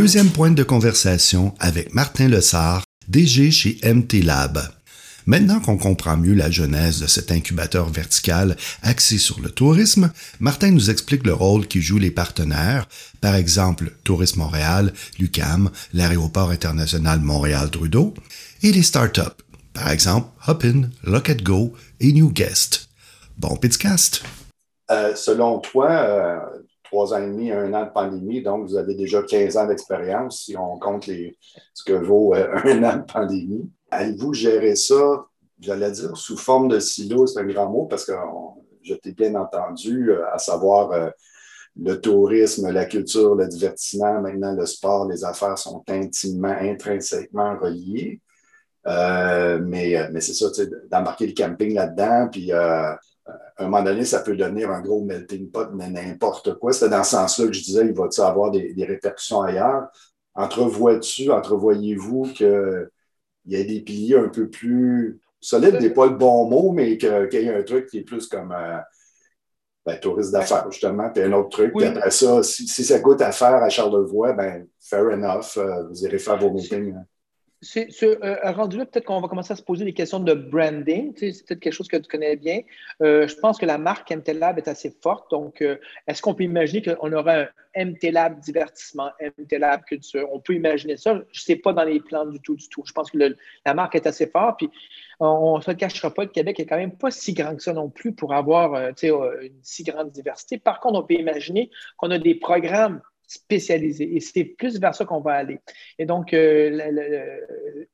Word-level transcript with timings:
Deuxième 0.00 0.30
point 0.30 0.50
de 0.50 0.62
conversation 0.62 1.52
avec 1.60 1.94
Martin 1.94 2.28
Lessard, 2.28 2.84
DG 3.08 3.50
chez 3.50 3.78
MT 3.84 4.24
Lab. 4.24 4.58
Maintenant 5.26 5.60
qu'on 5.60 5.76
comprend 5.76 6.16
mieux 6.16 6.32
la 6.32 6.50
genèse 6.50 7.02
de 7.02 7.06
cet 7.06 7.30
incubateur 7.30 7.90
vertical 7.90 8.56
axé 8.82 9.18
sur 9.18 9.40
le 9.40 9.50
tourisme, 9.50 10.10
Martin 10.40 10.70
nous 10.70 10.88
explique 10.88 11.26
le 11.26 11.34
rôle 11.34 11.66
qui 11.66 11.82
jouent 11.82 11.98
les 11.98 12.10
partenaires, 12.10 12.88
par 13.20 13.34
exemple 13.34 13.92
Tourisme 14.02 14.40
Montréal, 14.40 14.94
l'UCAM, 15.18 15.68
l'Aéroport 15.92 16.48
international 16.48 17.20
Montréal-Trudeau, 17.20 18.14
et 18.62 18.72
les 18.72 18.82
startups, 18.82 19.44
par 19.74 19.90
exemple 19.90 20.30
Hopin, 20.48 20.88
Look 21.04 21.30
Go 21.42 21.74
et 22.00 22.14
New 22.14 22.30
Guest. 22.30 22.88
Bon 23.36 23.54
podcast! 23.54 24.22
Euh, 24.90 25.14
selon 25.14 25.58
toi, 25.58 25.90
euh, 25.90 26.38
trois 26.90 27.14
ans 27.14 27.22
et 27.22 27.26
demi, 27.26 27.52
un 27.52 27.72
an 27.72 27.84
de 27.84 27.90
pandémie, 27.90 28.42
donc 28.42 28.66
vous 28.66 28.76
avez 28.76 28.94
déjà 28.94 29.22
15 29.22 29.56
ans 29.56 29.66
d'expérience 29.66 30.44
si 30.44 30.56
on 30.56 30.78
compte 30.78 31.06
les, 31.06 31.36
ce 31.72 31.84
que 31.84 31.92
vaut 31.92 32.34
euh, 32.34 32.48
un 32.64 32.82
an 32.82 32.96
de 32.96 33.12
pandémie. 33.12 33.70
Allez-vous 33.90 34.34
gérer 34.34 34.74
ça, 34.74 35.26
j'allais 35.60 35.90
dire, 35.92 36.16
sous 36.16 36.36
forme 36.36 36.68
de 36.68 36.80
silo, 36.80 37.26
c'est 37.26 37.40
un 37.40 37.46
grand 37.46 37.68
mot 37.68 37.86
parce 37.86 38.04
que 38.04 38.12
je 38.82 38.94
t'ai 38.94 39.12
bien 39.12 39.34
entendu, 39.34 40.10
à 40.32 40.38
savoir 40.38 41.12
le 41.80 42.00
tourisme, 42.00 42.70
la 42.70 42.86
culture, 42.86 43.34
le 43.34 43.46
divertissement, 43.46 44.20
maintenant 44.20 44.54
le 44.54 44.66
sport, 44.66 45.06
les 45.08 45.24
affaires 45.24 45.58
sont 45.58 45.84
intimement, 45.88 46.56
intrinsèquement 46.60 47.58
reliés. 47.58 48.20
mais, 48.86 50.08
mais 50.12 50.20
c'est 50.20 50.34
ça, 50.34 50.46
d'embarquer 50.90 51.26
le 51.26 51.34
camping 51.34 51.74
là-dedans, 51.74 52.28
puis 52.30 52.50
à 53.56 53.64
un 53.64 53.68
moment 53.68 53.82
donné, 53.82 54.04
ça 54.04 54.20
peut 54.20 54.36
devenir 54.36 54.70
un 54.70 54.80
gros 54.80 55.02
melting 55.04 55.50
pot 55.50 55.68
mais 55.72 55.88
n'importe 55.88 56.58
quoi. 56.58 56.72
C'était 56.72 56.90
dans 56.90 57.04
ce 57.04 57.12
sens-là 57.12 57.46
que 57.46 57.52
je 57.52 57.62
disais, 57.62 57.86
il 57.86 57.92
va-tu 57.92 58.20
avoir 58.20 58.50
des, 58.50 58.74
répercussions 58.86 59.42
ailleurs? 59.42 59.88
Entrevois-tu, 60.34 61.30
entrevoyez-vous 61.30 62.32
qu'il 62.34 62.88
y 63.46 63.54
ait 63.56 63.64
des 63.64 63.80
piliers 63.80 64.18
un 64.18 64.28
peu 64.28 64.48
plus 64.48 65.20
solides, 65.40 65.80
n'est 65.80 65.90
pas 65.90 66.06
le 66.06 66.16
bon 66.16 66.48
mot, 66.48 66.72
mais 66.72 66.96
qu'il 66.98 67.08
y 67.08 67.36
ait 67.36 67.54
un 67.54 67.62
truc 67.62 67.86
qui 67.86 67.98
est 67.98 68.02
plus 68.02 68.26
comme 68.28 68.52
euh, 68.52 68.78
ben, 69.84 69.98
touriste 69.98 70.32
d'affaires, 70.32 70.70
justement, 70.70 71.10
puis 71.10 71.22
un 71.22 71.32
autre 71.32 71.50
truc. 71.50 71.72
Puis 71.74 71.86
après 71.86 72.10
ça, 72.10 72.42
si, 72.42 72.84
ça 72.84 73.00
coûte 73.00 73.22
à 73.22 73.32
faire 73.32 73.62
à 73.62 73.68
Charlevoix, 73.68 74.34
ben 74.34 74.66
fair 74.78 75.06
enough, 75.06 75.56
euh, 75.56 75.84
vous 75.88 76.04
irez 76.04 76.18
faire 76.18 76.38
vos 76.38 76.50
meetings. 76.50 76.94
C'est, 77.62 77.90
euh, 78.02 78.36
rendu 78.52 78.78
là, 78.78 78.86
peut-être 78.86 79.04
qu'on 79.04 79.20
va 79.20 79.28
commencer 79.28 79.52
à 79.52 79.56
se 79.56 79.62
poser 79.62 79.84
des 79.84 79.92
questions 79.92 80.18
de 80.18 80.32
branding. 80.32 81.12
c'est 81.14 81.44
peut-être 81.44 81.60
quelque 81.60 81.74
chose 81.74 81.88
que 81.88 81.98
tu 81.98 82.08
connais 82.08 82.36
bien. 82.36 82.62
Euh, 83.02 83.28
je 83.28 83.34
pense 83.34 83.58
que 83.58 83.66
la 83.66 83.76
marque 83.76 84.10
MTLab 84.10 84.56
est 84.56 84.66
assez 84.66 84.96
forte. 85.02 85.30
Donc, 85.30 85.60
euh, 85.60 85.76
est-ce 86.06 86.22
qu'on 86.22 86.32
peut 86.32 86.44
imaginer 86.44 86.80
qu'on 86.80 87.12
aura 87.12 87.34
un 87.34 87.48
MTLab 87.84 88.40
divertissement, 88.40 89.10
MTLab 89.20 89.84
culture? 89.84 90.26
On 90.32 90.40
peut 90.40 90.54
imaginer 90.54 90.96
ça. 90.96 91.12
Je 91.12 91.18
ne 91.18 91.44
sais 91.44 91.56
pas 91.56 91.74
dans 91.74 91.84
les 91.84 92.00
plans 92.00 92.24
du 92.24 92.40
tout, 92.40 92.56
du 92.56 92.66
tout. 92.70 92.82
Je 92.86 92.94
pense 92.94 93.10
que 93.10 93.18
la 93.18 93.74
marque 93.74 93.94
est 93.94 94.06
assez 94.06 94.26
forte. 94.26 94.60
Puis, 94.60 94.70
on 95.18 95.58
ne 95.58 95.62
se 95.62 95.72
cachera 95.72 96.14
pas, 96.14 96.22
le 96.22 96.30
Québec 96.30 96.58
est 96.60 96.66
quand 96.66 96.78
même 96.78 96.96
pas 96.96 97.10
si 97.10 97.34
grand 97.34 97.54
que 97.54 97.62
ça 97.62 97.74
non 97.74 97.90
plus 97.90 98.14
pour 98.14 98.32
avoir 98.32 98.74
une 99.02 99.50
si 99.62 99.84
grande 99.84 100.10
diversité. 100.10 100.56
Par 100.56 100.80
contre, 100.80 100.98
on 100.98 101.02
peut 101.02 101.12
imaginer 101.12 101.70
qu'on 101.98 102.10
a 102.10 102.18
des 102.18 102.36
programmes 102.36 103.02
spécialisé. 103.30 104.16
Et 104.16 104.20
c'est 104.20 104.44
plus 104.44 104.80
vers 104.80 104.94
ça 104.94 105.04
qu'on 105.04 105.20
va 105.20 105.34
aller. 105.34 105.60
Et 105.98 106.04
donc, 106.04 106.34
euh, 106.34 107.38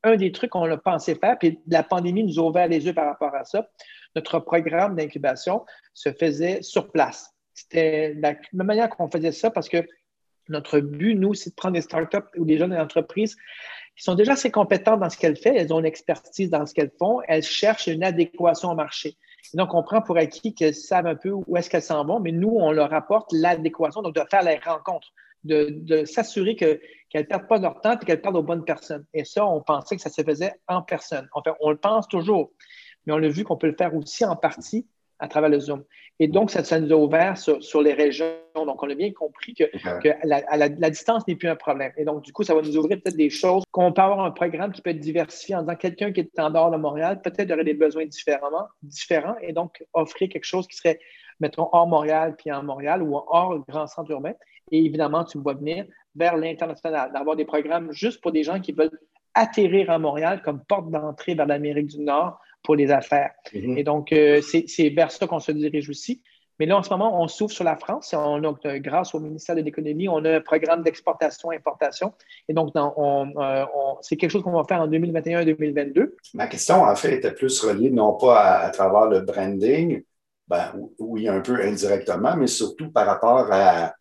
un 0.03 0.17
des 0.17 0.33
trucs 0.33 0.51
qu'on 0.51 0.71
a 0.71 0.77
pensé 0.79 1.15
faire, 1.15 1.39
puis 1.39 1.61
la 1.69 1.83
pandémie 1.83 2.25
nous 2.25 2.41
a 2.41 2.43
ouvert 2.43 2.69
les 2.69 2.87
yeux 2.87 2.95
par 2.95 3.07
rapport 3.07 3.35
à 3.35 3.45
ça, 3.45 3.69
notre 4.15 4.39
programme 4.39 4.97
d'incubation 4.97 5.67
se 5.93 6.11
faisait 6.11 6.63
sur 6.63 6.91
place. 6.91 7.35
C'était 7.53 8.15
la 8.15 8.35
même 8.55 8.67
manière 8.67 8.89
qu'on 8.89 9.11
faisait 9.11 9.33
ça 9.33 9.51
parce 9.51 9.69
que 9.69 9.87
notre 10.49 10.81
but, 10.81 11.15
nous, 11.15 11.35
c'est 11.35 11.51
de 11.51 11.55
prendre 11.55 11.75
des 11.75 11.83
startups 11.83 12.39
ou 12.39 12.47
des 12.47 12.57
jeunes 12.57 12.75
entreprises 12.75 13.37
qui 13.97 14.05
sont 14.05 14.15
déjà 14.15 14.33
assez 14.33 14.51
compétentes 14.51 15.01
dans 15.01 15.11
ce 15.11 15.19
qu'elles 15.19 15.37
font, 15.37 15.53
elles 15.53 15.73
ont 15.73 15.81
une 15.81 15.87
expertise 15.87 16.49
dans 16.49 16.65
ce 16.65 16.73
qu'elles 16.73 16.93
font, 16.99 17.21
elles 17.29 17.43
cherchent 17.43 17.89
une 17.89 18.05
adéquation 18.05 18.71
au 18.71 18.75
marché. 18.75 19.17
donc, 19.55 19.75
on 19.75 19.83
prend 19.83 20.01
pour 20.01 20.17
acquis 20.17 20.55
qu'elles 20.55 20.75
savent 20.75 21.07
un 21.07 21.15
peu 21.15 21.31
où 21.31 21.57
est-ce 21.57 21.69
qu'elles 21.69 21.83
s'en 21.83 22.05
vont, 22.05 22.21
mais 22.21 22.33
nous, 22.33 22.55
on 22.57 22.73
leur 22.73 22.95
apporte 22.95 23.33
l'adéquation, 23.33 24.03
donc 24.03 24.15
de 24.15 24.23
faire 24.31 24.43
les 24.43 24.57
rencontres 24.57 25.13
de, 25.47 26.05
s'assurer 26.05 26.57
qu'elles 26.57 26.81
ne 27.15 27.23
perdent 27.23 27.49
pas 27.49 27.59
leur 27.59 27.81
temps 27.81 27.99
et 27.99 28.05
qu'elles 28.05 28.21
parlent 28.21 28.37
aux 28.37 28.43
bonnes 28.43 28.65
personnes. 28.65 29.07
Et 29.15 29.25
ça, 29.25 29.47
on 29.47 29.63
pensait 29.63 29.97
que 29.97 30.03
ça 30.03 30.11
se 30.11 30.23
faisait 30.23 30.53
en 30.69 30.83
personne. 30.83 31.29
Enfin, 31.33 31.55
on 31.61 31.71
le 31.71 31.77
pense 31.77 32.09
toujours, 32.09 32.53
mais 33.07 33.13
on 33.13 33.23
a 33.23 33.29
vu 33.29 33.45
qu'on 33.45 33.57
peut 33.57 33.69
le 33.69 33.77
faire 33.77 33.95
aussi 33.95 34.25
en 34.25 34.37
partie 34.37 34.87
à 35.19 35.29
travers 35.29 35.51
le 35.51 35.59
Zoom. 35.59 35.85
Et 36.19 36.29
donc, 36.29 36.51
ça, 36.51 36.81
nous 36.81 36.93
a 36.93 36.97
ouvert 36.97 37.37
sur, 37.37 37.83
les 37.83 37.93
régions. 37.93 38.27
Donc, 38.55 38.83
on 38.83 38.89
a 38.89 38.95
bien 38.95 39.13
compris 39.13 39.55
que, 39.55 39.65
la, 40.25 40.91
distance 40.91 41.27
n'est 41.29 41.37
plus 41.37 41.49
un 41.49 41.57
problème. 41.57 41.93
Et 41.97 42.05
donc, 42.05 42.23
du 42.23 42.33
coup, 42.33 42.43
ça 42.43 42.55
va 42.55 42.63
nous 42.63 42.77
ouvrir 42.77 43.01
peut-être 43.01 43.17
des 43.17 43.31
choses 43.31 43.65
qu'on 43.71 43.93
peut 43.93 44.03
avoir 44.03 44.21
un 44.21 44.31
programme 44.31 44.73
qui 44.73 44.81
peut 44.81 44.91
être 44.91 45.01
diversifié 45.01 45.57
en 45.57 45.63
disant 45.63 45.77
quelqu'un 45.77 46.13
qui 46.13 46.21
est 46.21 46.41
en 46.41 46.51
dehors 46.51 46.71
de 46.71 46.79
Montréal, 46.79 47.21
peut-être 47.23 47.51
aurait 47.51 47.65
des 47.65 47.75
besoins 47.75 48.07
différemment, 48.07 48.67
différents, 48.83 49.37
et 49.43 49.53
donc 49.53 49.85
offrir 49.93 50.29
quelque 50.31 50.45
chose 50.45 50.67
qui 50.67 50.77
serait, 50.77 50.99
mettons, 51.41 51.69
hors 51.73 51.87
Montréal 51.87 52.35
puis 52.39 52.51
en 52.51 52.63
Montréal 52.63 53.03
ou 53.03 53.17
hors 53.17 53.59
grand 53.69 53.87
centre 53.87 54.11
urbain. 54.11 54.33
Et 54.71 54.85
évidemment, 54.85 55.25
tu 55.25 55.39
me 55.39 55.43
vois 55.43 55.55
venir 55.55 55.85
vers 56.15 56.37
l'international, 56.37 57.13
d'avoir 57.13 57.37
des 57.37 57.45
programmes 57.45 57.93
juste 57.93 58.21
pour 58.21 58.33
des 58.33 58.43
gens 58.43 58.61
qui 58.61 58.73
veulent 58.73 58.99
atterrir 59.35 59.91
à 59.91 59.99
Montréal 59.99 60.41
comme 60.43 60.65
porte 60.65 60.91
d'entrée 60.91 61.35
vers 61.35 61.47
l'Amérique 61.47 61.89
du 61.89 62.01
Nord 62.01 62.41
pour 62.63 62.75
les 62.75 62.91
affaires. 62.91 63.33
Mm-hmm. 63.53 63.79
Et 63.79 63.85
donc, 63.85 64.13
euh, 64.13 64.41
c'est 64.43 64.89
vers 64.91 65.11
ça 65.11 65.27
qu'on 65.27 65.41
se 65.41 65.53
dirige 65.53 65.89
aussi. 65.91 66.23
Mais 66.59 66.67
là, 66.67 66.79
en 66.79 66.83
ce 66.83 66.91
moment, 66.91 67.23
on 67.23 67.29
s'ouvre 67.29 67.53
sur 67.53 67.65
la 67.65 67.77
France. 67.77 68.15
On 68.15 68.43
a, 68.43 68.79
grâce 68.79 69.15
au 69.15 69.21
ministère 69.21 69.57
de 69.57 69.61
l'Économie, 69.61 70.09
on 70.09 70.25
a 70.25 70.37
un 70.37 70.41
programme 70.41 70.83
d'exportation-importation. 70.83 72.15
Et 72.49 72.55
donc, 72.55 72.75
euh, 72.77 73.65
c'est 74.01 74.17
quelque 74.17 74.31
chose 74.31 74.43
qu'on 74.43 74.53
va 74.53 74.65
faire 74.65 74.81
en 74.81 74.89
2021-2022. 74.89 76.15
Ma 76.35 76.47
question, 76.47 76.83
en 76.83 76.97
fait, 76.97 77.17
était 77.17 77.33
plus 77.33 77.61
reliée 77.61 77.91
non 77.91 78.15
pas 78.15 78.61
à, 78.61 78.71
travers 78.71 79.07
le 79.07 79.21
branding, 79.21 80.03
ben, 80.49 80.73
oui, 80.99 81.29
un 81.29 81.41
peu 81.41 81.61
indirectement, 81.61 82.37
mais 82.37 82.47
surtout 82.47 82.91
par 82.91 83.07
rapport 83.07 83.49
à 83.53 83.95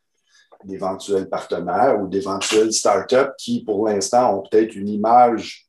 d'éventuels 0.66 1.30
partenaires 1.30 2.00
ou 2.02 2.08
d'éventuelles 2.08 2.74
startups 2.74 3.34
qui, 3.38 3.64
pour 3.64 3.88
l'instant, 3.88 4.38
ont 4.38 4.44
peut-être 4.44 4.76
une 4.76 4.90
image 4.90 5.68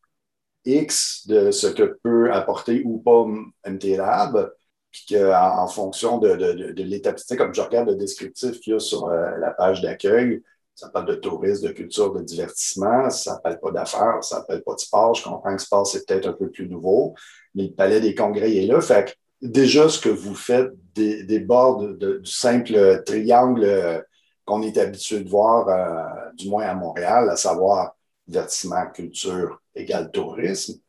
X 0.65 1.27
de 1.27 1.51
ce 1.51 1.69
que 1.69 1.99
peut 2.03 2.33
apporter 2.33 2.83
ou 2.85 2.99
pas 2.99 3.25
MT 3.71 3.97
Lab, 3.97 4.53
puis 4.91 5.07
qu'en 5.11 5.63
en 5.63 5.69
fonction 5.69 6.19
de, 6.19 6.35
de, 6.35 6.83
l'étape, 6.83 7.21
comme 7.37 7.55
je 7.55 7.61
regarde 7.61 7.89
le 7.89 7.97
descriptif 7.97 8.61
qu'il 8.61 8.73
y 8.73 8.77
a 8.77 8.81
sur 8.81 9.09
euh, 9.09 9.37
la 9.39 9.51
page 9.51 9.83
d'accueil, 9.83 10.43
ça 10.75 10.91
parle 10.91 11.07
de 11.07 11.15
tourisme, 11.15 11.69
de 11.69 11.73
culture, 11.73 12.13
de 12.13 12.23
divertissement, 12.23 13.09
ça 13.09 13.37
ne 13.37 13.41
parle 13.41 13.61
pas 13.61 13.71
d'affaires, 13.71 14.23
ça 14.23 14.45
parle 14.47 14.63
pas 14.63 14.75
de 14.75 14.81
sport. 14.81 15.15
Je 15.15 15.25
comprends 15.25 15.57
que 15.57 15.63
sport, 15.63 15.87
c'est 15.87 16.07
peut-être 16.07 16.29
un 16.29 16.33
peu 16.35 16.51
plus 16.51 16.69
nouveau, 16.69 17.15
mais 17.55 17.65
le 17.65 17.73
palais 17.73 18.01
des 18.01 18.15
congrès 18.15 18.55
est 18.55 18.67
là. 18.67 18.81
Fait 18.83 19.07
que 19.07 19.13
déjà, 19.47 19.89
ce 19.89 19.99
que 19.99 20.11
vous 20.11 20.35
faites 20.35 20.71
déborde 20.95 21.99
du 21.99 22.31
simple 22.31 23.03
triangle 23.07 24.05
qu'on 24.47 24.63
est 24.63 24.79
habitué 24.79 25.21
de 25.21 25.29
voir, 25.29 25.69
euh, 25.69 26.31
du 26.35 26.49
moins 26.49 26.65
à 26.65 26.75
Montréal, 26.75 27.29
à 27.29 27.37
savoir 27.37 27.95
divertissement, 28.27 28.87
culture 28.87 29.61
égale 29.75 30.11
tourisme. 30.11 30.81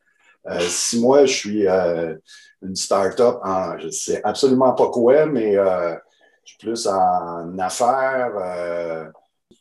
Euh, 0.46 0.60
si 0.62 1.02
moi, 1.02 1.26
je 1.26 1.34
suis 1.34 1.68
euh, 1.68 2.16
une 2.62 2.76
start-up 2.76 3.40
en, 3.44 3.78
je 3.80 3.90
sais 3.90 4.24
absolument 4.24 4.74
pas 4.74 4.90
quoi, 4.90 5.26
mais 5.26 5.56
je 5.56 5.98
suis 6.46 6.58
plus 6.60 6.88
en 6.88 7.58
affaires, 7.60 9.12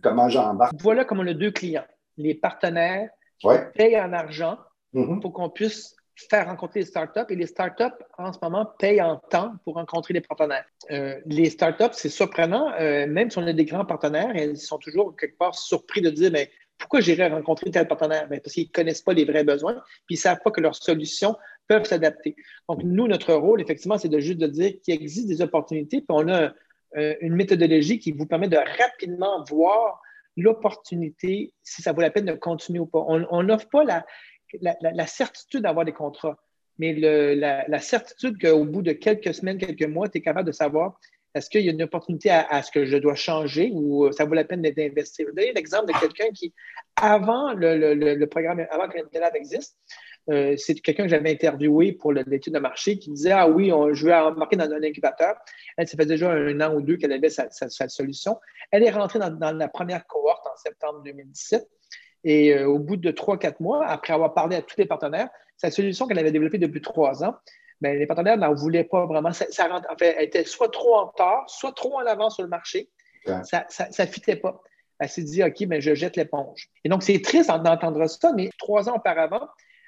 comment 0.02 0.28
j'embarque? 0.28 0.72
Voilà 0.80 1.04
comme 1.04 1.20
on 1.20 1.26
a 1.26 1.34
deux 1.34 1.50
clients. 1.50 1.86
Les 2.18 2.34
partenaires 2.34 3.08
qui 3.38 3.48
payent 3.74 4.00
en 4.00 4.12
argent 4.12 4.58
mm-hmm. 4.94 5.20
pour 5.20 5.32
qu'on 5.32 5.50
puisse 5.50 5.95
faire 6.16 6.46
rencontrer 6.46 6.80
les 6.80 6.86
startups 6.86 7.26
et 7.28 7.36
les 7.36 7.46
startups, 7.46 8.02
en 8.16 8.32
ce 8.32 8.38
moment, 8.42 8.66
payent 8.78 9.02
en 9.02 9.16
temps 9.16 9.52
pour 9.64 9.74
rencontrer 9.74 10.14
les 10.14 10.20
partenaires. 10.20 10.64
Euh, 10.90 11.20
les 11.26 11.50
startups, 11.50 11.92
c'est 11.92 12.08
surprenant, 12.08 12.72
euh, 12.80 13.06
même 13.06 13.30
si 13.30 13.38
on 13.38 13.46
a 13.46 13.52
des 13.52 13.64
grands 13.64 13.84
partenaires, 13.84 14.34
ils 14.34 14.56
sont 14.56 14.78
toujours 14.78 15.14
quelque 15.16 15.36
part 15.36 15.54
surpris 15.54 16.00
de 16.00 16.10
dire, 16.10 16.30
mais 16.32 16.50
pourquoi 16.78 17.00
j'irais 17.00 17.28
rencontrer 17.28 17.70
tel 17.70 17.86
partenaire? 17.86 18.28
Ben, 18.28 18.40
parce 18.40 18.54
qu'ils 18.54 18.66
ne 18.66 18.72
connaissent 18.72 19.02
pas 19.02 19.12
les 19.12 19.24
vrais 19.24 19.44
besoins, 19.44 19.74
puis 20.06 20.14
ils 20.14 20.16
ne 20.16 20.20
savent 20.20 20.40
pas 20.42 20.50
que 20.50 20.60
leurs 20.60 20.74
solutions 20.74 21.36
peuvent 21.68 21.84
s'adapter. 21.84 22.36
Donc, 22.68 22.82
nous, 22.82 23.06
notre 23.08 23.34
rôle, 23.34 23.60
effectivement, 23.60 23.98
c'est 23.98 24.08
de 24.08 24.18
juste 24.18 24.38
de 24.38 24.46
dire 24.46 24.72
qu'il 24.82 24.94
existe 24.94 25.28
des 25.28 25.42
opportunités, 25.42 25.98
puis 25.98 26.06
on 26.08 26.28
a 26.28 26.52
euh, 26.96 27.14
une 27.20 27.34
méthodologie 27.34 27.98
qui 27.98 28.12
vous 28.12 28.26
permet 28.26 28.48
de 28.48 28.56
rapidement 28.56 29.44
voir 29.44 30.00
l'opportunité, 30.38 31.54
si 31.62 31.82
ça 31.82 31.92
vaut 31.92 32.02
la 32.02 32.10
peine 32.10 32.26
de 32.26 32.32
continuer 32.32 32.78
ou 32.78 32.86
pas. 32.86 33.02
On 33.08 33.42
n'offre 33.42 33.68
pas 33.70 33.84
la, 33.84 34.04
la, 34.60 35.06
certitude 35.06 35.62
d'avoir 35.62 35.84
des 35.84 35.92
contrats, 35.92 36.38
mais 36.78 36.92
la, 36.94 37.78
certitude 37.80 38.40
qu'au 38.40 38.64
bout 38.64 38.82
de 38.82 38.92
quelques 38.92 39.34
semaines, 39.34 39.58
quelques 39.58 39.86
mois, 39.86 40.08
tu 40.08 40.18
es 40.18 40.20
capable 40.20 40.46
de 40.46 40.52
savoir 40.52 40.98
est-ce 41.34 41.50
qu'il 41.50 41.62
y 41.62 41.68
a 41.68 41.72
une 41.72 41.82
opportunité 41.82 42.30
à, 42.30 42.62
ce 42.62 42.70
que 42.70 42.86
je 42.86 42.96
dois 42.96 43.14
changer 43.14 43.70
ou 43.74 44.10
ça 44.10 44.24
vaut 44.24 44.34
la 44.34 44.44
peine 44.44 44.62
d'investir. 44.62 45.26
Je 45.26 45.32
vais 45.32 45.42
donner 45.42 45.52
l'exemple 45.52 45.92
de 45.92 45.98
quelqu'un 45.98 46.30
qui, 46.32 46.54
avant 46.96 47.52
le, 47.52 48.24
programme, 48.24 48.66
avant 48.70 48.88
que 48.88 48.96
l'Intelab 48.96 49.36
existe, 49.36 49.76
euh, 50.28 50.56
c'est 50.56 50.74
quelqu'un 50.74 51.04
que 51.04 51.10
j'avais 51.10 51.30
interviewé 51.30 51.92
pour 51.92 52.12
l'étude 52.12 52.54
de 52.54 52.58
marché 52.58 52.98
qui 52.98 53.10
disait 53.10 53.32
Ah 53.32 53.48
oui, 53.48 53.70
je 53.92 54.06
veux 54.06 54.14
embarquer 54.14 54.56
dans 54.56 54.70
un 54.72 54.82
incubateur. 54.82 55.36
Elle, 55.76 55.86
ça 55.86 55.96
fait 55.96 56.06
déjà 56.06 56.32
un 56.32 56.60
an 56.60 56.74
ou 56.74 56.80
deux 56.80 56.96
qu'elle 56.96 57.12
avait 57.12 57.28
sa, 57.28 57.48
solution. 57.88 58.38
Elle 58.70 58.82
est 58.82 58.90
rentrée 58.90 59.18
dans, 59.18 59.56
la 59.56 59.68
première 59.68 60.06
cohorte, 60.06 60.46
en 60.46 60.56
septembre 60.56 61.02
2017. 61.04 61.68
Et 62.26 62.52
euh, 62.52 62.66
au 62.66 62.80
bout 62.80 62.96
de 62.96 63.12
trois, 63.12 63.38
quatre 63.38 63.60
mois, 63.60 63.86
après 63.86 64.12
avoir 64.12 64.34
parlé 64.34 64.56
à 64.56 64.62
tous 64.62 64.76
les 64.78 64.84
partenaires, 64.84 65.28
sa 65.56 65.70
solution 65.70 66.08
qu'elle 66.08 66.18
avait 66.18 66.32
développée 66.32 66.58
depuis 66.58 66.82
trois 66.82 67.22
ans, 67.22 67.36
ben, 67.80 67.96
les 67.96 68.04
partenaires 68.04 68.36
n'en 68.36 68.52
voulaient 68.52 68.84
pas 68.84 69.06
vraiment. 69.06 69.32
Ça, 69.32 69.46
en 69.70 69.96
fait, 69.96 70.16
elle 70.18 70.24
était 70.24 70.42
soit 70.42 70.70
trop 70.70 70.96
en 70.96 71.06
retard, 71.06 71.44
soit 71.48 71.72
trop 71.72 71.94
en 71.96 72.04
avant 72.04 72.28
sur 72.28 72.42
le 72.42 72.48
marché. 72.48 72.90
Ça 73.44 73.64
ne 73.70 74.06
fitait 74.06 74.36
pas. 74.36 74.60
Elle 74.98 75.08
s'est 75.08 75.22
dit, 75.22 75.44
OK, 75.44 75.60
mais 75.60 75.66
ben, 75.66 75.80
je 75.80 75.94
jette 75.94 76.16
l'éponge. 76.16 76.68
Et 76.84 76.88
donc, 76.88 77.04
c'est 77.04 77.22
triste 77.22 77.48
d'entendre 77.48 78.04
ça, 78.08 78.32
mais 78.34 78.50
trois 78.58 78.88
ans 78.88 78.96
auparavant, 78.96 79.46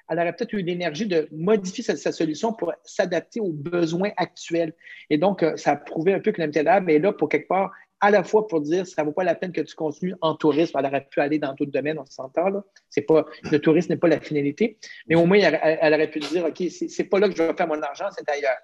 elle 0.08 0.20
aurait 0.20 0.32
peut-être 0.32 0.52
eu 0.52 0.62
l'énergie 0.62 1.06
de 1.06 1.28
modifier 1.32 1.82
sa, 1.82 2.12
solution 2.12 2.52
pour 2.52 2.72
s'adapter 2.84 3.40
aux 3.40 3.52
besoins 3.52 4.10
actuels. 4.16 4.74
Et 5.10 5.18
donc, 5.18 5.42
euh, 5.42 5.56
ça 5.56 5.72
a 5.72 5.76
prouvé 5.76 6.14
un 6.14 6.20
peu 6.20 6.30
que 6.30 6.40
l'MTLab 6.40 6.88
est 6.88 6.98
là 7.00 7.12
pour 7.12 7.28
quelque 7.28 7.48
part, 7.48 7.72
à 8.00 8.10
la 8.10 8.22
fois 8.22 8.46
pour 8.46 8.60
dire 8.60 8.86
ça 8.86 9.02
ne 9.02 9.06
vaut 9.06 9.12
pas 9.12 9.24
la 9.24 9.34
peine 9.34 9.52
que 9.52 9.60
tu 9.60 9.74
continues 9.74 10.14
en 10.20 10.34
tourisme. 10.34 10.78
Elle 10.78 10.86
aurait 10.86 11.06
pu 11.10 11.20
aller 11.20 11.38
dans 11.38 11.52
d'autres 11.54 11.72
domaines, 11.72 11.98
on 11.98 12.06
s'entend. 12.06 12.48
Là. 12.48 12.64
Le 12.96 13.58
tourisme 13.58 13.92
n'est 13.92 13.98
pas 13.98 14.08
la 14.08 14.20
finalité. 14.20 14.78
Mais 15.08 15.14
au 15.14 15.26
moins, 15.26 15.38
elle, 15.38 15.94
aurait 15.94 16.10
pu 16.10 16.20
dire 16.20 16.44
OK, 16.44 16.62
c'est 16.70 16.98
n'est 16.98 17.08
pas 17.08 17.18
là 17.18 17.28
que 17.28 17.36
je 17.36 17.42
vais 17.42 17.54
faire 17.54 17.68
mon 17.68 17.80
argent, 17.82 18.06
c'est 18.16 18.28
ailleurs. 18.28 18.58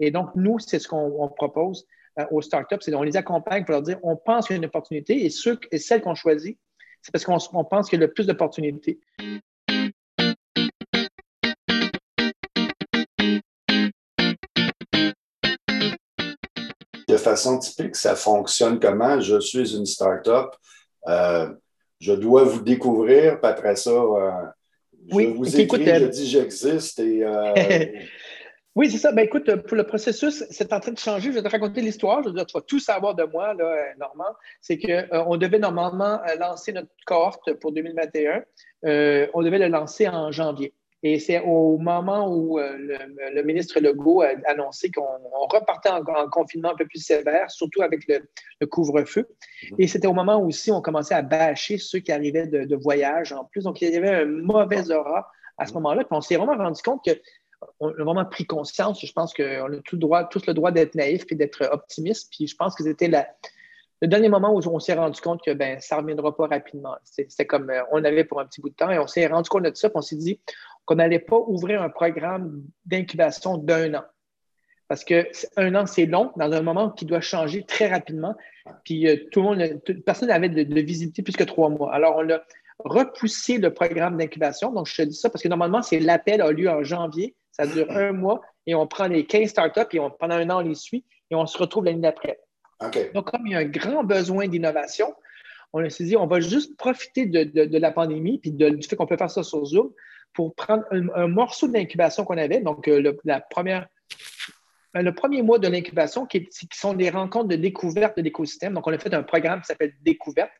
Et 0.00 0.10
donc, 0.10 0.30
nous, 0.34 0.58
c'est 0.58 0.78
ce 0.78 0.88
qu'on 0.88 1.28
propose 1.36 1.86
euh, 2.18 2.24
aux 2.30 2.42
startups, 2.42 2.78
c'est 2.80 2.94
on 2.94 3.02
les 3.02 3.16
accompagne 3.16 3.64
pour 3.64 3.72
leur 3.72 3.82
dire 3.82 3.98
on 4.02 4.16
pense 4.16 4.46
qu'il 4.46 4.54
y 4.54 4.58
a 4.58 4.58
une 4.58 4.66
opportunité 4.66 5.24
et, 5.24 5.30
ceux, 5.30 5.58
et 5.70 5.78
celles 5.78 6.00
qu'on 6.00 6.14
choisit, 6.14 6.58
c'est 7.02 7.12
parce 7.12 7.24
qu'on 7.24 7.64
pense 7.64 7.88
qu'il 7.88 8.00
y 8.00 8.02
a 8.02 8.06
le 8.06 8.12
plus 8.12 8.26
d'opportunités. 8.26 8.98
Façon 17.20 17.58
typique, 17.58 17.96
ça 17.96 18.16
fonctionne 18.16 18.80
comment? 18.80 19.20
Je 19.20 19.40
suis 19.40 19.76
une 19.76 19.86
start-up. 19.86 20.54
Euh, 21.08 21.52
je 22.00 22.12
dois 22.12 22.44
vous 22.44 22.62
découvrir, 22.62 23.40
puis 23.40 23.50
après 23.50 23.76
ça, 23.76 23.90
euh, 23.90 24.30
je 25.08 25.26
vous 25.28 25.60
écris, 25.60 25.84
je 25.84 26.06
dis 26.06 26.26
j'existe 26.26 26.98
et. 26.98 27.24
Euh, 27.24 27.54
oui, 28.74 28.90
c'est 28.90 28.98
ça. 28.98 29.12
Ben, 29.12 29.24
écoute, 29.24 29.54
pour 29.66 29.76
le 29.76 29.84
processus, 29.84 30.44
c'est 30.50 30.72
en 30.72 30.80
train 30.80 30.92
de 30.92 30.98
changer. 30.98 31.30
Je 31.30 31.36
vais 31.36 31.42
te 31.42 31.48
raconter 31.48 31.80
l'histoire. 31.80 32.22
Je 32.22 32.28
veux 32.28 32.34
dire, 32.34 32.46
tu 32.46 32.56
vas 32.56 32.62
tout 32.62 32.80
savoir 32.80 33.14
de 33.14 33.24
moi, 33.24 33.54
là, 33.54 33.94
Normand. 33.98 34.34
C'est 34.60 34.78
qu'on 34.78 35.36
devait 35.36 35.58
normalement 35.58 36.20
lancer 36.38 36.72
notre 36.72 36.90
cohorte 37.06 37.52
pour 37.54 37.72
2021. 37.72 38.42
on 39.34 39.42
devait 39.42 39.58
le 39.58 39.68
lancer 39.68 40.08
en 40.08 40.32
janvier. 40.32 40.74
Et 41.02 41.18
c'est 41.18 41.40
au 41.40 41.78
moment 41.78 42.28
où 42.28 42.58
euh, 42.58 42.76
le, 42.76 43.42
ministre 43.42 43.80
Legault 43.80 44.20
a 44.20 44.32
annoncé 44.46 44.90
qu'on 44.90 45.06
repartait 45.48 45.88
en, 45.88 46.02
confinement 46.30 46.72
un 46.72 46.74
peu 46.74 46.86
plus 46.86 47.02
sévère, 47.02 47.50
surtout 47.50 47.82
avec 47.82 48.06
le, 48.06 48.66
couvre-feu. 48.66 49.26
Et 49.78 49.86
c'était 49.86 50.06
au 50.06 50.12
moment 50.12 50.36
où 50.36 50.48
aussi 50.48 50.70
on 50.70 50.82
commençait 50.82 51.14
à 51.14 51.22
bâcher 51.22 51.78
ceux 51.78 52.00
qui 52.00 52.12
arrivaient 52.12 52.46
de, 52.46 52.76
voyage 52.76 53.32
en 53.32 53.44
plus. 53.44 53.64
Donc, 53.64 53.80
il 53.80 53.92
y 53.92 53.96
avait 53.96 54.10
un 54.10 54.26
mauvais 54.26 54.90
aura 54.90 55.30
à 55.56 55.66
ce 55.66 55.72
moment-là. 55.74 56.04
Puis 56.04 56.16
on 56.16 56.20
s'est 56.20 56.36
vraiment 56.36 56.56
rendu 56.56 56.82
compte 56.82 57.02
que 57.04 57.12
on 57.78 57.88
a 57.88 58.04
vraiment 58.04 58.24
pris 58.24 58.46
conscience. 58.46 59.04
Je 59.04 59.12
pense 59.12 59.34
qu'on 59.34 59.42
a 59.42 59.76
tout 59.84 59.96
le 59.96 60.00
droit, 60.00 60.24
tous 60.24 60.46
le 60.46 60.54
droit 60.54 60.70
d'être 60.70 60.94
naïf 60.94 61.24
et 61.30 61.34
d'être 61.34 61.68
optimiste. 61.72 62.30
Puis 62.30 62.46
je 62.46 62.56
pense 62.56 62.74
que 62.74 62.82
c'était 62.84 63.08
le 64.02 64.08
dernier 64.08 64.28
moment 64.28 64.54
où 64.54 64.60
on 64.66 64.78
s'est 64.78 64.94
rendu 64.94 65.20
compte 65.20 65.42
que 65.44 65.52
ben, 65.52 65.78
ça 65.80 65.96
ne 65.96 66.00
reviendra 66.02 66.34
pas 66.34 66.46
rapidement. 66.46 66.96
C'était 67.04 67.46
comme 67.46 67.70
euh, 67.70 67.82
on 67.92 68.02
avait 68.04 68.24
pour 68.24 68.40
un 68.40 68.46
petit 68.46 68.60
bout 68.60 68.70
de 68.70 68.74
temps 68.74 68.90
et 68.90 68.98
on 68.98 69.06
s'est 69.06 69.26
rendu 69.26 69.48
compte 69.48 69.64
de 69.64 69.72
ça. 69.74 69.90
Puis 69.90 69.98
on 69.98 70.02
s'est 70.02 70.16
dit, 70.16 70.40
qu'on 70.90 70.96
n'allait 70.96 71.20
pas 71.20 71.38
ouvrir 71.46 71.82
un 71.82 71.88
programme 71.88 72.64
d'incubation 72.84 73.56
d'un 73.56 73.94
an. 73.94 74.02
Parce 74.88 75.04
que 75.04 75.28
un 75.56 75.76
an, 75.76 75.86
c'est 75.86 76.06
long 76.06 76.32
dans 76.34 76.50
un 76.50 76.62
moment 76.62 76.90
qui 76.90 77.04
doit 77.04 77.20
changer 77.20 77.64
très 77.64 77.86
rapidement. 77.86 78.34
Puis 78.82 79.06
euh, 79.06 79.14
tout 79.30 79.40
le 79.40 79.46
monde, 79.46 79.80
personne 80.04 80.30
n'avait 80.30 80.48
de, 80.48 80.80
visibilité 80.80 81.22
plus 81.22 81.36
que 81.36 81.44
trois 81.44 81.68
mois. 81.68 81.94
Alors, 81.94 82.16
on 82.16 82.28
a 82.28 82.40
repoussé 82.80 83.58
le 83.58 83.72
programme 83.72 84.16
d'incubation. 84.16 84.72
Donc, 84.72 84.88
je 84.88 84.96
te 84.96 85.02
dis 85.02 85.14
ça 85.14 85.30
parce 85.30 85.44
que 85.44 85.48
normalement, 85.48 85.80
c'est 85.80 86.00
l'appel 86.00 86.42
a 86.42 86.50
lieu 86.50 86.68
en 86.68 86.82
janvier. 86.82 87.36
Ça 87.52 87.68
dure 87.68 87.88
un 87.88 88.10
mois 88.10 88.40
et 88.66 88.74
on 88.74 88.88
prend 88.88 89.06
les 89.06 89.26
15 89.26 89.48
startups 89.48 89.92
et 89.92 90.00
on, 90.00 90.10
pendant 90.10 90.34
un 90.34 90.50
an, 90.50 90.56
on 90.56 90.68
les 90.68 90.74
suit 90.74 91.04
et 91.30 91.36
on 91.36 91.46
se 91.46 91.56
retrouve 91.56 91.84
l'année 91.84 92.00
d'après. 92.00 92.40
Donc, 93.14 93.30
comme 93.30 93.46
il 93.46 93.52
y 93.52 93.54
a 93.54 93.58
un 93.58 93.64
grand 93.64 94.02
besoin 94.02 94.48
d'innovation, 94.48 95.14
on 95.72 95.88
s'est 95.88 96.02
dit, 96.02 96.16
on 96.16 96.26
va 96.26 96.40
juste 96.40 96.76
profiter 96.76 97.26
de, 97.26 97.78
la 97.78 97.92
pandémie 97.92 98.40
puis 98.40 98.50
du 98.50 98.82
fait 98.82 98.96
qu'on 98.96 99.06
peut 99.06 99.16
faire 99.16 99.30
ça 99.30 99.44
sur 99.44 99.64
Zoom 99.64 99.92
pour 100.32 100.54
prendre 100.54 100.84
un, 100.90 101.26
morceau 101.26 101.68
d'incubation 101.68 102.24
qu'on 102.24 102.38
avait, 102.38 102.60
donc 102.60 102.88
euh, 102.88 103.00
le, 103.00 103.18
la 103.24 103.40
première, 103.40 103.86
ben, 104.94 105.02
le 105.02 105.14
premier 105.14 105.42
mois 105.42 105.58
de 105.58 105.68
l'incubation, 105.68 106.26
qui, 106.26 106.48
sont 106.72 106.94
des 106.94 107.10
rencontres 107.10 107.48
de 107.48 107.56
découverte 107.56 108.16
de 108.16 108.22
l'écosystème. 108.22 108.74
Donc, 108.74 108.86
on 108.86 108.92
a 108.92 108.98
fait 108.98 109.14
un 109.14 109.22
programme 109.22 109.60
qui 109.60 109.66
s'appelle 109.66 109.94
Découverte 110.02 110.52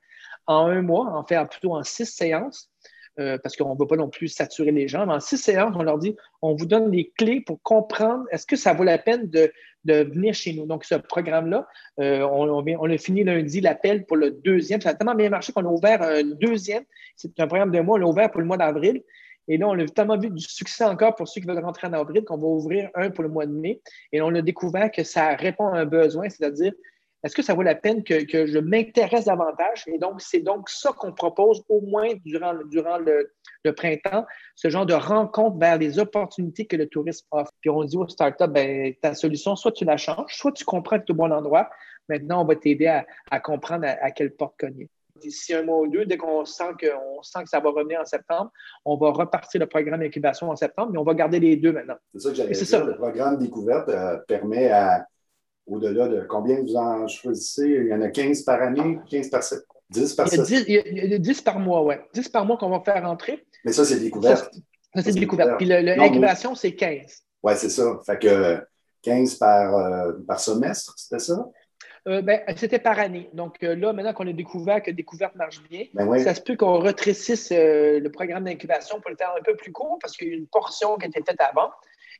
en 0.47 0.67
un 0.67 0.83
mois, 0.83 1.07
en 1.13 1.25
fait 1.25 1.43
plutôt 1.49 1.75
en 1.75 1.83
six 1.85 2.07
séances. 2.07 2.71
Euh, 3.19 3.37
parce 3.43 3.57
qu'on 3.57 3.75
ne 3.75 3.79
veut 3.79 3.89
pas 3.89 3.97
non 3.97 4.09
plus 4.09 4.29
saturer 4.29 4.71
les 4.71 4.87
gens. 4.87 5.05
Mais 5.05 5.15
en 5.15 5.21
six 5.21 5.37
séances, 5.37 5.75
on 5.77 5.83
leur 5.83 5.99
dit 5.99 6.17
on 6.43 6.55
vous 6.55 6.65
donne 6.65 6.91
les 6.93 7.13
clés 7.19 7.41
pour 7.41 7.61
comprendre 7.63 8.25
est-ce 8.31 8.47
que 8.47 8.57
ça 8.57 8.73
vaut 8.73 8.85
la 8.85 8.99
peine 8.99 9.29
de, 9.29 9.53
venir 9.85 10.33
chez 10.33 10.53
nous. 10.53 10.65
Donc, 10.65 10.85
ce 10.85 10.95
programme-là, 10.95 11.67
euh, 11.99 12.23
on, 12.23 12.65
on, 12.65 12.91
a 12.91 12.99
fini 12.99 13.25
lundi 13.25 13.61
l'appel 13.61 14.07
pour 14.07 14.17
le 14.17 14.31
deuxième. 14.31 14.81
Ça 14.81 14.91
a 14.91 14.95
tellement 14.95 15.17
bien 15.17 15.29
marché 15.29 15.53
qu'on 15.53 15.65
a 15.65 15.69
ouvert 15.69 16.03
un 16.03 16.23
deuxième. 16.23 16.85
C'est 17.17 17.39
un 17.41 17.47
programme 17.49 17.73
de 17.73 17.81
mois. 17.81 17.97
On 17.97 17.99
l'a 17.99 18.07
ouvert 18.07 18.31
pour 18.31 18.41
le 18.41 18.47
mois 18.47 18.57
d'avril. 18.57 19.03
Et 19.51 19.59
là, 19.59 19.67
on 19.67 19.77
a 19.77 19.85
tellement 19.87 20.17
vu 20.17 20.31
du 20.31 20.45
succès 20.45 20.85
encore 20.85 21.17
pour 21.17 21.27
ceux 21.27 21.41
qui 21.41 21.47
veulent 21.49 21.59
rentrer 21.59 21.89
en 21.89 21.93
avril 21.93 22.25
qu'on 22.25 22.39
va 22.39 22.47
ouvrir 22.47 22.89
un 22.95 23.11
pour 23.11 23.25
le 23.25 23.31
mois 23.31 23.47
de 23.47 23.53
mai. 23.53 23.83
Et 24.13 24.23
on 24.23 24.33
a 24.37 24.43
découvert 24.43 24.93
que 24.93 25.03
ça 25.03 25.35
répond 25.35 25.67
à 25.67 25.81
un 25.81 25.87
besoin, 25.87 26.29
c'est-à-dire 26.29 26.73
est-ce 27.25 27.35
que 27.35 27.43
ça 27.43 27.53
vaut 27.55 27.63
la 27.63 27.75
peine 27.75 28.05
que, 28.05 28.47
je 28.47 28.59
m'intéresse 28.61 29.25
davantage? 29.25 29.83
Et 29.89 29.99
donc, 29.99 30.21
c'est 30.21 30.39
donc 30.39 30.71
ça 30.71 30.93
qu'on 30.93 31.13
propose 31.13 31.65
au 31.69 31.81
moins 31.81 32.11
durant, 32.25 32.53
le, 32.53 33.73
printemps, 33.73 34.25
ce 34.55 34.71
genre 34.71 34.87
de 34.87 34.95
rencontre 34.95 35.59
vers 35.59 35.79
les 35.79 35.99
opportunités 35.99 36.67
que 36.67 36.77
le 36.77 36.87
tourisme 36.87 37.27
offre. 37.33 37.51
Puis 37.61 37.71
on 37.71 37.83
dit 37.83 37.97
aux 37.97 38.07
startups, 38.07 38.47
ben, 38.49 38.95
ta 39.03 39.15
solution, 39.15 39.57
soit 39.57 39.73
tu 39.73 39.85
la 39.85 39.97
changes, 39.97 40.33
soit 40.33 40.53
tu 40.53 40.65
comprends 40.65 41.01
que 41.01 41.07
tu 41.07 41.11
es 41.11 41.15
au 41.15 41.17
bon 41.17 41.33
endroit. 41.33 41.69
Maintenant, 42.09 42.43
on 42.43 42.45
va 42.45 42.55
t'aider 42.55 42.87
à, 42.87 43.41
comprendre 43.41 43.85
à 43.85 44.11
quelle 44.13 44.31
porte 44.31 44.55
cogner 44.57 44.89
d'ici 45.21 45.55
un 45.55 45.63
mois 45.63 45.79
ou 45.79 45.89
deux, 45.89 46.05
dès 46.07 46.17
qu'on 46.17 46.45
sent 46.45 46.73
que, 46.79 46.87
sent 47.23 47.43
que 47.45 47.49
ça 47.49 47.61
va 47.61 47.71
revenir 47.71 48.01
en 48.01 48.05
septembre, 48.05 48.51
on 48.85 48.97
va 48.97 49.11
repartir 49.11 49.61
le 49.61 49.67
programme 49.67 50.01
d'incubation 50.01 50.51
en 50.51 50.57
septembre, 50.57 50.91
mais 50.93 50.99
on 50.99 51.05
va 51.05 51.15
garder 51.15 51.41
les 51.41 51.57
deux 51.57 51.73
maintenant. 51.73 51.97
C'est 52.13 52.21
ça 52.21 52.31
que 52.31 52.37
j'allais 52.37 52.53
dire. 52.53 52.87
Le 52.87 52.97
programme 52.97 53.39
découverte 53.39 53.89
euh, 53.89 54.17
permet 54.27 54.71
à, 54.71 55.07
au-delà 55.67 56.09
de 56.09 56.27
combien 56.29 56.61
vous 56.61 56.77
en 56.77 57.07
choisissez, 57.07 57.69
il 57.69 57.89
y 57.89 57.95
en 57.95 58.03
a 58.03 58.09
15 58.09 58.43
par 58.43 58.63
année, 58.63 58.99
15 59.11 59.31
par 59.31 59.43
7, 59.43 59.61
10 59.91 60.15
par 60.15 60.29
7? 60.29 60.51
Il 60.69 60.75
y 60.75 61.15
a 61.15 61.19
10, 61.19 61.41
par 61.43 61.59
mois, 61.59 61.85
oui. 61.85 61.95
10 62.15 62.29
par 62.29 62.45
mois 62.45 62.57
qu'on 62.57 62.71
va 62.71 62.81
faire 62.81 63.03
rentrer. 63.03 63.45
Mais 63.65 63.73
ça, 63.73 63.85
c'est 63.85 64.01
découverte. 64.01 64.51
Ça, 64.95 65.03
c'est 65.03 65.13
découverte. 65.13 65.59
Puis 65.59 65.67
l'incubation, 65.67 66.55
c'est 66.55 66.75
15. 66.75 67.25
Oui, 67.43 67.53
c'est 67.57 67.71
ça. 67.71 67.99
Fait 68.05 68.19
que 68.19 68.61
15 69.03 69.37
par, 69.37 69.77
euh, 69.77 70.13
par 70.27 70.41
semestre, 70.41 70.95
c'était 70.97 71.21
ça? 71.21 71.47
Euh, 72.09 72.23
ben, 72.23 72.41
c'était 72.57 72.79
par 72.79 72.99
année. 72.99 73.29
Donc 73.35 73.63
euh, 73.63 73.75
là, 73.75 73.93
maintenant 73.93 74.15
qu'on 74.15 74.27
a 74.27 74.33
découvert 74.33 74.83
que 74.83 74.91
Découverte 74.91 75.35
marche 75.35 75.63
bien, 75.69 75.85
ben 75.93 76.19
ça 76.19 76.35
se 76.35 76.41
peut 76.41 76.57
qu'on 76.57 76.79
retrécisse 76.79 77.53
euh, 77.53 78.01
le 78.01 78.11
programme 78.11 78.45
d'incubation 78.45 79.01
pour 79.01 79.11
le 79.11 79.17
faire 79.17 79.33
un 79.39 79.43
peu 79.43 79.55
plus 79.55 79.71
court 79.71 79.99
parce 80.01 80.17
qu'il 80.17 80.29
y 80.29 80.33
a 80.33 80.35
une 80.35 80.47
portion 80.47 80.97
qui 80.97 81.05
a 81.05 81.09
été 81.09 81.23
faite 81.23 81.41
avant. 81.41 81.71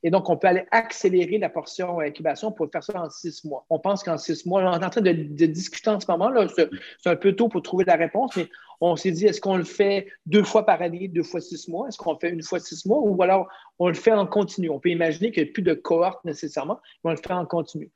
Et 0.03 0.11
donc, 0.11 0.29
on 0.31 0.37
peut 0.37 0.47
aller 0.47 0.65
accélérer 0.71 1.39
la 1.39 1.51
portion 1.51 2.01
incubation 2.01 2.53
pour 2.53 2.71
faire 2.71 2.83
ça 2.83 3.03
en 3.03 3.11
six 3.11 3.45
mois. 3.45 3.67
On 3.69 3.79
pense 3.79 4.03
qu'en 4.03 4.17
six 4.17 4.47
mois, 4.47 4.63
on 4.63 4.81
est 4.81 4.85
en 4.85 4.91
train 4.91 5.01
de, 5.01 5.13
discuter 5.13 5.91
en 5.91 6.01
ce 6.01 6.11
moment, 6.11 6.31
là, 6.31 6.47
c'est, 6.55 6.71
un 7.05 7.17
peu 7.17 7.35
tôt 7.35 7.49
pour 7.49 7.63
trouver 7.63 7.85
la 7.85 7.97
réponse, 7.97 8.35
mais 8.37 8.49
on 8.81 8.97
s'est 8.97 9.11
dit, 9.11 9.27
est-ce 9.27 9.41
qu'on 9.41 9.57
le 9.57 9.65
fait 9.65 10.07
deux 10.25 10.43
fois 10.43 10.65
par 10.65 10.81
année, 10.81 11.09
deux 11.09 11.23
fois 11.23 11.41
six 11.41 11.69
mois? 11.69 11.89
Est-ce 11.89 11.99
qu'on 11.99 12.13
le 12.13 12.19
fait 12.19 12.31
une 12.31 12.43
fois 12.43 12.61
six 12.61 12.87
mois? 12.87 12.99
Ou 12.99 13.23
alors, 13.23 13.49
on 13.79 13.89
le 13.89 13.95
fait 13.95 14.13
en 14.13 14.27
continu? 14.27 14.71
On 14.71 14.81
peut 14.81 14.89
imaginer 14.89 15.33
qu'il 15.33 15.43
n'y 15.43 15.51
a 15.51 15.53
plus 15.53 15.63
de 15.63 15.75
cohorte 15.75 16.25
nécessairement, 16.25 16.81
mais 17.05 17.11
on 17.11 17.15
le 17.15 17.17
fait 17.19 17.33
en 17.33 17.45
continu. 17.45 17.91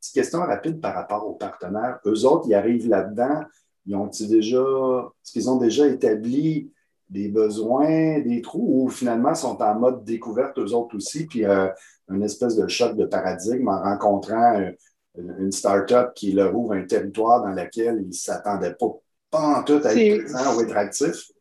Petite 0.00 0.14
question 0.14 0.40
rapide 0.40 0.80
par 0.80 0.94
rapport 0.94 1.26
aux 1.26 1.34
partenaires. 1.34 1.98
Eux 2.06 2.24
autres, 2.24 2.46
ils 2.48 2.54
arrivent 2.54 2.88
là-dedans, 2.88 3.44
ils 3.90 3.96
ont-ils 3.96 4.28
déjà, 4.28 4.58
est-ce 4.58 5.32
qu'ils 5.32 5.50
ont 5.50 5.56
déjà 5.56 5.86
établi 5.88 6.70
des 7.08 7.28
besoins, 7.28 8.20
des 8.20 8.40
trous, 8.40 8.84
ou 8.84 8.88
finalement 8.88 9.34
sont 9.34 9.60
en 9.60 9.74
mode 9.74 10.04
découverte 10.04 10.56
eux 10.58 10.72
autres 10.72 10.96
aussi, 10.96 11.26
puis 11.26 11.44
euh, 11.44 11.66
une 12.08 12.22
espèce 12.22 12.54
de 12.54 12.68
choc 12.68 12.96
de 12.96 13.04
paradigme 13.04 13.66
en 13.66 13.82
rencontrant 13.82 14.60
euh, 14.60 14.70
une 15.16 15.50
start-up 15.50 16.12
qui 16.14 16.30
leur 16.30 16.54
ouvre 16.54 16.74
un 16.74 16.84
territoire 16.84 17.42
dans 17.42 17.50
lequel 17.50 17.98
ils 18.00 18.08
ne 18.08 18.12
s'attendaient 18.12 18.76
pas, 18.78 18.92
pas 19.28 19.58
en 19.58 19.64
tout 19.64 19.80
à 19.82 19.92
être 19.92 20.22
présents 20.22 20.56
ou 20.56 20.60
être 20.60 20.76
actifs? 20.76 21.32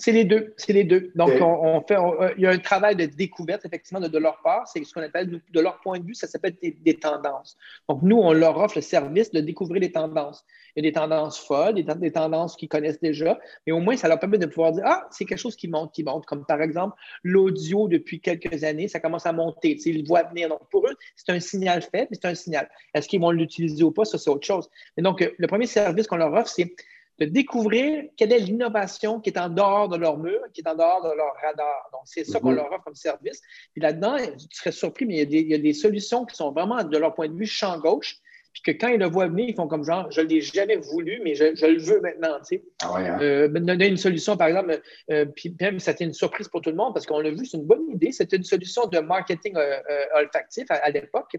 C'est 0.00 0.12
les 0.12 0.24
deux. 0.24 0.54
C'est 0.56 0.72
les 0.72 0.84
deux. 0.84 1.12
Donc, 1.14 1.30
on, 1.42 1.82
fait, 1.86 1.96
euh, 1.98 2.32
il 2.38 2.42
y 2.42 2.46
a 2.46 2.50
un 2.50 2.58
travail 2.58 2.96
de 2.96 3.04
découverte, 3.04 3.66
effectivement, 3.66 4.00
de, 4.00 4.18
leur 4.18 4.40
part. 4.40 4.66
C'est 4.66 4.82
ce 4.82 4.94
qu'on 4.94 5.02
appelle, 5.02 5.42
de 5.50 5.60
leur 5.60 5.78
point 5.80 5.98
de 5.98 6.06
vue, 6.06 6.14
ça 6.14 6.26
s'appelle 6.26 6.56
des, 6.62 6.94
tendances. 6.94 7.58
Donc, 7.86 8.00
nous, 8.02 8.16
on 8.16 8.32
leur 8.32 8.56
offre 8.56 8.78
le 8.78 8.80
service 8.80 9.30
de 9.30 9.40
découvrir 9.40 9.82
les 9.82 9.92
tendances. 9.92 10.42
Il 10.74 10.82
y 10.82 10.88
a 10.88 10.90
des 10.90 10.94
tendances 10.94 11.38
folles, 11.38 11.74
des, 11.74 11.82
des 11.82 12.12
tendances 12.12 12.56
qu'ils 12.56 12.70
connaissent 12.70 13.00
déjà, 13.00 13.38
mais 13.66 13.72
au 13.72 13.80
moins, 13.80 13.94
ça 13.96 14.08
leur 14.08 14.18
permet 14.18 14.38
de 14.38 14.46
pouvoir 14.46 14.72
dire 14.72 14.84
Ah, 14.86 15.06
c'est 15.10 15.26
quelque 15.26 15.38
chose 15.38 15.54
qui 15.54 15.68
monte, 15.68 15.92
qui 15.92 16.02
monte. 16.02 16.24
Comme 16.24 16.46
par 16.46 16.62
exemple, 16.62 16.96
l'audio, 17.22 17.86
depuis 17.86 18.20
quelques 18.20 18.64
années, 18.64 18.88
ça 18.88 19.00
commence 19.00 19.26
à 19.26 19.34
monter. 19.34 19.74
Tu 19.74 19.82
sais, 19.82 19.90
ils 19.90 20.06
voient 20.06 20.22
venir. 20.22 20.48
Donc, 20.48 20.60
pour 20.70 20.86
eux, 20.86 20.96
c'est 21.14 21.30
un 21.30 21.40
signal 21.40 21.82
faible, 21.82 22.08
mais 22.10 22.18
c'est 22.20 22.28
un 22.28 22.34
signal. 22.34 22.70
Est-ce 22.94 23.06
qu'ils 23.06 23.20
vont 23.20 23.32
l'utiliser 23.32 23.84
ou 23.84 23.90
pas? 23.90 24.06
Ça, 24.06 24.16
c'est 24.16 24.30
autre 24.30 24.46
chose. 24.46 24.70
Et 24.96 25.02
donc, 25.02 25.30
le 25.36 25.46
premier 25.46 25.66
service 25.66 26.06
qu'on 26.06 26.16
leur 26.16 26.32
offre, 26.32 26.48
c'est 26.48 26.74
de 27.20 27.26
découvrir 27.26 28.04
quelle 28.16 28.32
est 28.32 28.38
l'innovation 28.38 29.20
qui 29.20 29.28
est 29.28 29.38
en 29.38 29.50
dehors 29.50 29.88
de 29.90 29.96
leur 29.98 30.16
mur, 30.16 30.40
qui 30.54 30.62
est 30.62 30.68
en 30.68 30.74
dehors 30.74 31.02
de 31.02 31.14
leur 31.14 31.34
radar. 31.42 31.90
Donc, 31.92 32.02
c'est 32.06 32.24
ça 32.24 32.40
qu'on 32.40 32.50
mhm. 32.50 32.56
leur 32.56 32.72
offre 32.72 32.82
comme 32.84 32.94
service. 32.94 33.42
Puis 33.72 33.82
là-dedans, 33.82 34.16
tu 34.16 34.56
serais 34.56 34.72
surpris, 34.72 35.04
mais 35.04 35.22
il 35.22 35.48
y, 35.48 35.54
a 35.54 35.58
des, 35.58 35.74
solutions 35.74 36.24
qui 36.24 36.34
sont 36.34 36.50
vraiment, 36.50 36.82
de 36.82 36.96
leur 36.96 37.14
point 37.14 37.28
de 37.28 37.34
vue, 37.34 37.46
champ 37.46 37.78
gauche, 37.78 38.16
puis 38.52 38.62
que 38.62 38.70
quand 38.72 38.88
ils 38.88 38.98
le 38.98 39.06
voient 39.06 39.28
venir, 39.28 39.48
ils 39.48 39.54
font 39.54 39.68
comme 39.68 39.84
genre, 39.84 40.10
je 40.10 40.20
ne 40.20 40.26
l'ai 40.26 40.40
jamais 40.40 40.76
voulu, 40.76 41.20
mais 41.22 41.34
je, 41.34 41.44
le 41.44 41.80
veux 41.80 42.00
maintenant. 42.00 42.38
Tu 42.38 42.56
sais. 42.56 42.62
Ah 42.82 42.92
ouais, 42.94 43.08
hein? 43.08 43.18
euh, 43.20 43.48
donner 43.48 43.88
une 43.88 43.96
solution, 43.96 44.36
par 44.36 44.48
exemple, 44.48 44.80
euh, 45.10 45.24
puis 45.24 45.54
même, 45.60 45.78
c'était 45.78 46.04
une 46.04 46.12
surprise 46.12 46.48
pour 46.48 46.60
tout 46.60 46.70
le 46.70 46.76
monde 46.76 46.92
parce 46.92 47.06
qu'on 47.06 47.20
l'a 47.20 47.30
vu, 47.30 47.46
c'est 47.46 47.58
une 47.58 47.66
bonne 47.66 47.88
idée. 47.90 48.12
C'était 48.12 48.36
une 48.36 48.44
solution 48.44 48.86
de 48.86 48.98
marketing 48.98 49.54
euh, 49.56 49.80
olfactif 50.16 50.66
à 50.70 50.90
l'époque 50.90 51.36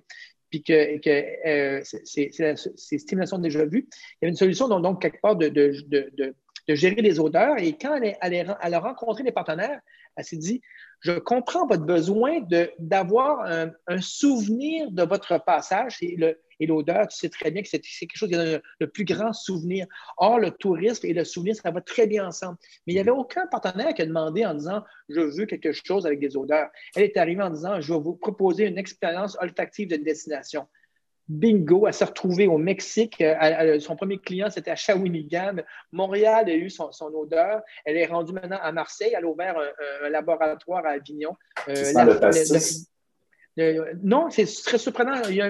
puis 0.50 0.64
que, 0.64 0.98
que 1.00 1.82
c'est 2.06 2.98
stimulation 2.98 3.38
déjà 3.40 3.66
vue. 3.66 3.88
Il 3.90 4.18
y 4.22 4.26
avait 4.26 4.32
une 4.32 4.36
solution, 4.36 4.68
donc, 4.68 4.84
donc 4.84 5.02
quelque 5.02 5.22
part, 5.22 5.36
de, 5.36 5.48
de, 5.48 5.74
de, 5.88 6.12
de, 6.18 6.76
gérer 6.76 7.02
les 7.02 7.20
odeurs. 7.20 7.58
Et 7.58 7.74
quand 7.74 7.96
elle, 7.96 8.18
elle, 8.22 8.56
elle 8.62 8.74
a 8.74 8.80
rencontré 8.80 9.24
les 9.24 9.32
partenaires, 9.32 9.80
elle 10.16 10.26
s'est 10.26 10.38
dit 10.38 10.62
je 11.02 11.14
comprends 11.14 11.66
votre 11.66 11.86
besoin 11.86 12.46
d'avoir 12.78 13.44
un, 13.46 14.02
souvenir 14.02 14.92
de 14.92 15.04
votre 15.04 15.44
passage 15.44 15.98
et 16.02 16.68
l'odeur. 16.68 17.08
Tu 17.08 17.18
sais 17.18 17.30
très 17.30 17.50
bien 17.50 17.64
que 17.64 17.68
c'est 17.68 17.80
quelque 17.80 18.16
chose 18.16 18.30
qui 18.30 18.36
a 18.36 18.62
le, 18.80 18.88
plus 18.88 19.04
grand 19.04 19.34
souvenir. 19.34 19.88
Or, 20.18 20.38
le 20.38 20.52
tourisme 20.52 21.08
et 21.08 21.14
le 21.14 21.24
souvenir, 21.24 21.56
ça 21.56 21.72
va 21.72 21.82
très 21.82 22.06
bien 22.06 22.28
ensemble. 22.28 22.58
Mais 22.86 22.94
il 22.94 22.96
n'y 22.96 23.02
avait 23.02 23.10
aucun 23.10 23.48
partenaire 23.48 23.96
qui 23.96 24.04
a 24.04 24.06
demandé 24.06 24.46
en 24.46 24.54
disant 24.54 24.84
Je 25.10 25.22
veux 25.22 25.46
quelque 25.46 25.72
chose 25.72 26.06
avec 26.06 26.20
des 26.20 26.38
odeurs. 26.38 26.70
Elle 26.96 27.04
est 27.04 27.18
arrivée 27.18 27.42
en 27.42 27.50
disant 27.50 27.82
Je 27.82 27.92
vais 27.92 28.00
vous 28.00 28.16
proposer 28.16 28.68
une 28.68 28.78
expérience 28.78 29.36
olfactive 29.42 29.90
de 29.90 29.96
destination 29.96 30.68
bingo, 31.32 31.88
elle 31.88 31.94
s'est 31.94 32.06
retrouvée 32.06 32.48
au 32.48 32.58
Mexique. 32.58 33.22
Euh, 33.22 33.80
son 33.80 33.96
premier 33.96 34.18
client, 34.18 34.50
c'était 34.50 34.72
à 34.72 34.76
Shawinigan. 34.76 35.58
Montréal 35.92 36.50
a 36.50 36.54
eu 36.54 36.70
son, 36.70 36.92
odeur. 37.14 37.62
Elle 37.86 37.98
est 37.98 38.06
rendue 38.06 38.34
maintenant 38.34 38.60
à 38.62 38.72
Marseille. 38.72 39.14
Elle 39.18 39.26
a 39.26 39.28
ouvert 39.28 39.56
un, 40.04 40.10
laboratoire 40.10 40.86
à 40.86 40.90
Avignon. 40.90 41.36
Euh, 43.60 43.94
non, 44.04 44.30
c'est 44.30 44.46
très 44.64 44.78
surprenant. 44.78 45.22
Il 45.30 45.36
y 45.36 45.42
a 45.42 45.48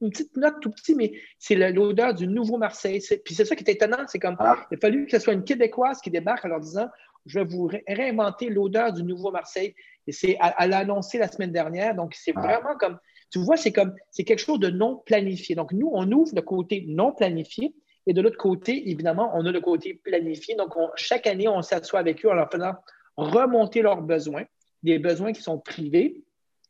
une 0.00 0.10
petite 0.10 0.36
note 0.36 0.60
tout 0.60 0.70
petit, 0.70 0.94
mais 0.94 1.12
c'est 1.38 1.54
l'odeur 1.54 2.14
du 2.14 2.26
nouveau 2.26 2.56
Marseille. 2.56 3.02
Puis 3.24 3.34
c'est 3.34 3.44
ça 3.44 3.56
qui 3.56 3.64
est 3.64 3.72
étonnant. 3.72 4.04
C'est 4.06 4.18
comme, 4.18 4.36
ah. 4.38 4.66
il 4.70 4.76
a 4.76 4.80
fallu 4.80 5.06
que 5.06 5.12
ce 5.12 5.18
soit 5.18 5.32
une 5.32 5.44
Québécoise 5.44 6.00
qui 6.00 6.10
débarque 6.10 6.44
en 6.44 6.48
leur 6.48 6.60
disant 6.60 6.88
Je 7.26 7.40
vais 7.40 7.44
vous 7.44 7.70
réinventer 7.88 8.50
l'odeur 8.50 8.92
du 8.92 9.02
nouveau 9.02 9.30
Marseille. 9.30 9.74
Et 10.06 10.12
c'est, 10.12 10.36
elle 10.58 10.70
l'a 10.70 10.78
annoncé 10.78 11.18
la 11.18 11.28
semaine 11.28 11.52
dernière. 11.52 11.94
Donc, 11.94 12.14
c'est 12.14 12.34
ah. 12.36 12.40
vraiment 12.40 12.76
comme 12.78 12.98
tu 13.34 13.40
vois, 13.40 13.56
c'est 13.56 13.72
comme, 13.72 13.96
c'est 14.12 14.22
quelque 14.22 14.38
chose 14.38 14.60
de 14.60 14.70
non 14.70 15.02
planifié. 15.04 15.56
Donc, 15.56 15.72
nous, 15.72 15.90
on 15.92 16.08
ouvre 16.12 16.30
le 16.36 16.40
côté 16.40 16.84
non 16.86 17.10
planifié 17.10 17.74
et 18.06 18.12
de 18.12 18.22
l'autre 18.22 18.36
côté, 18.36 18.88
évidemment, 18.90 19.32
on 19.34 19.44
a 19.44 19.50
le 19.50 19.60
côté 19.60 19.94
planifié. 20.04 20.54
Donc, 20.54 20.72
chaque 20.94 21.26
année, 21.26 21.48
on 21.48 21.60
s'assoit 21.60 21.98
avec 21.98 22.24
eux 22.24 22.30
en 22.30 22.34
leur 22.34 22.48
faisant 22.48 22.74
remonter 23.16 23.82
leurs 23.82 24.02
besoins, 24.02 24.44
des 24.84 25.00
besoins 25.00 25.32
qui 25.32 25.42
sont 25.42 25.58
privés, 25.58 26.22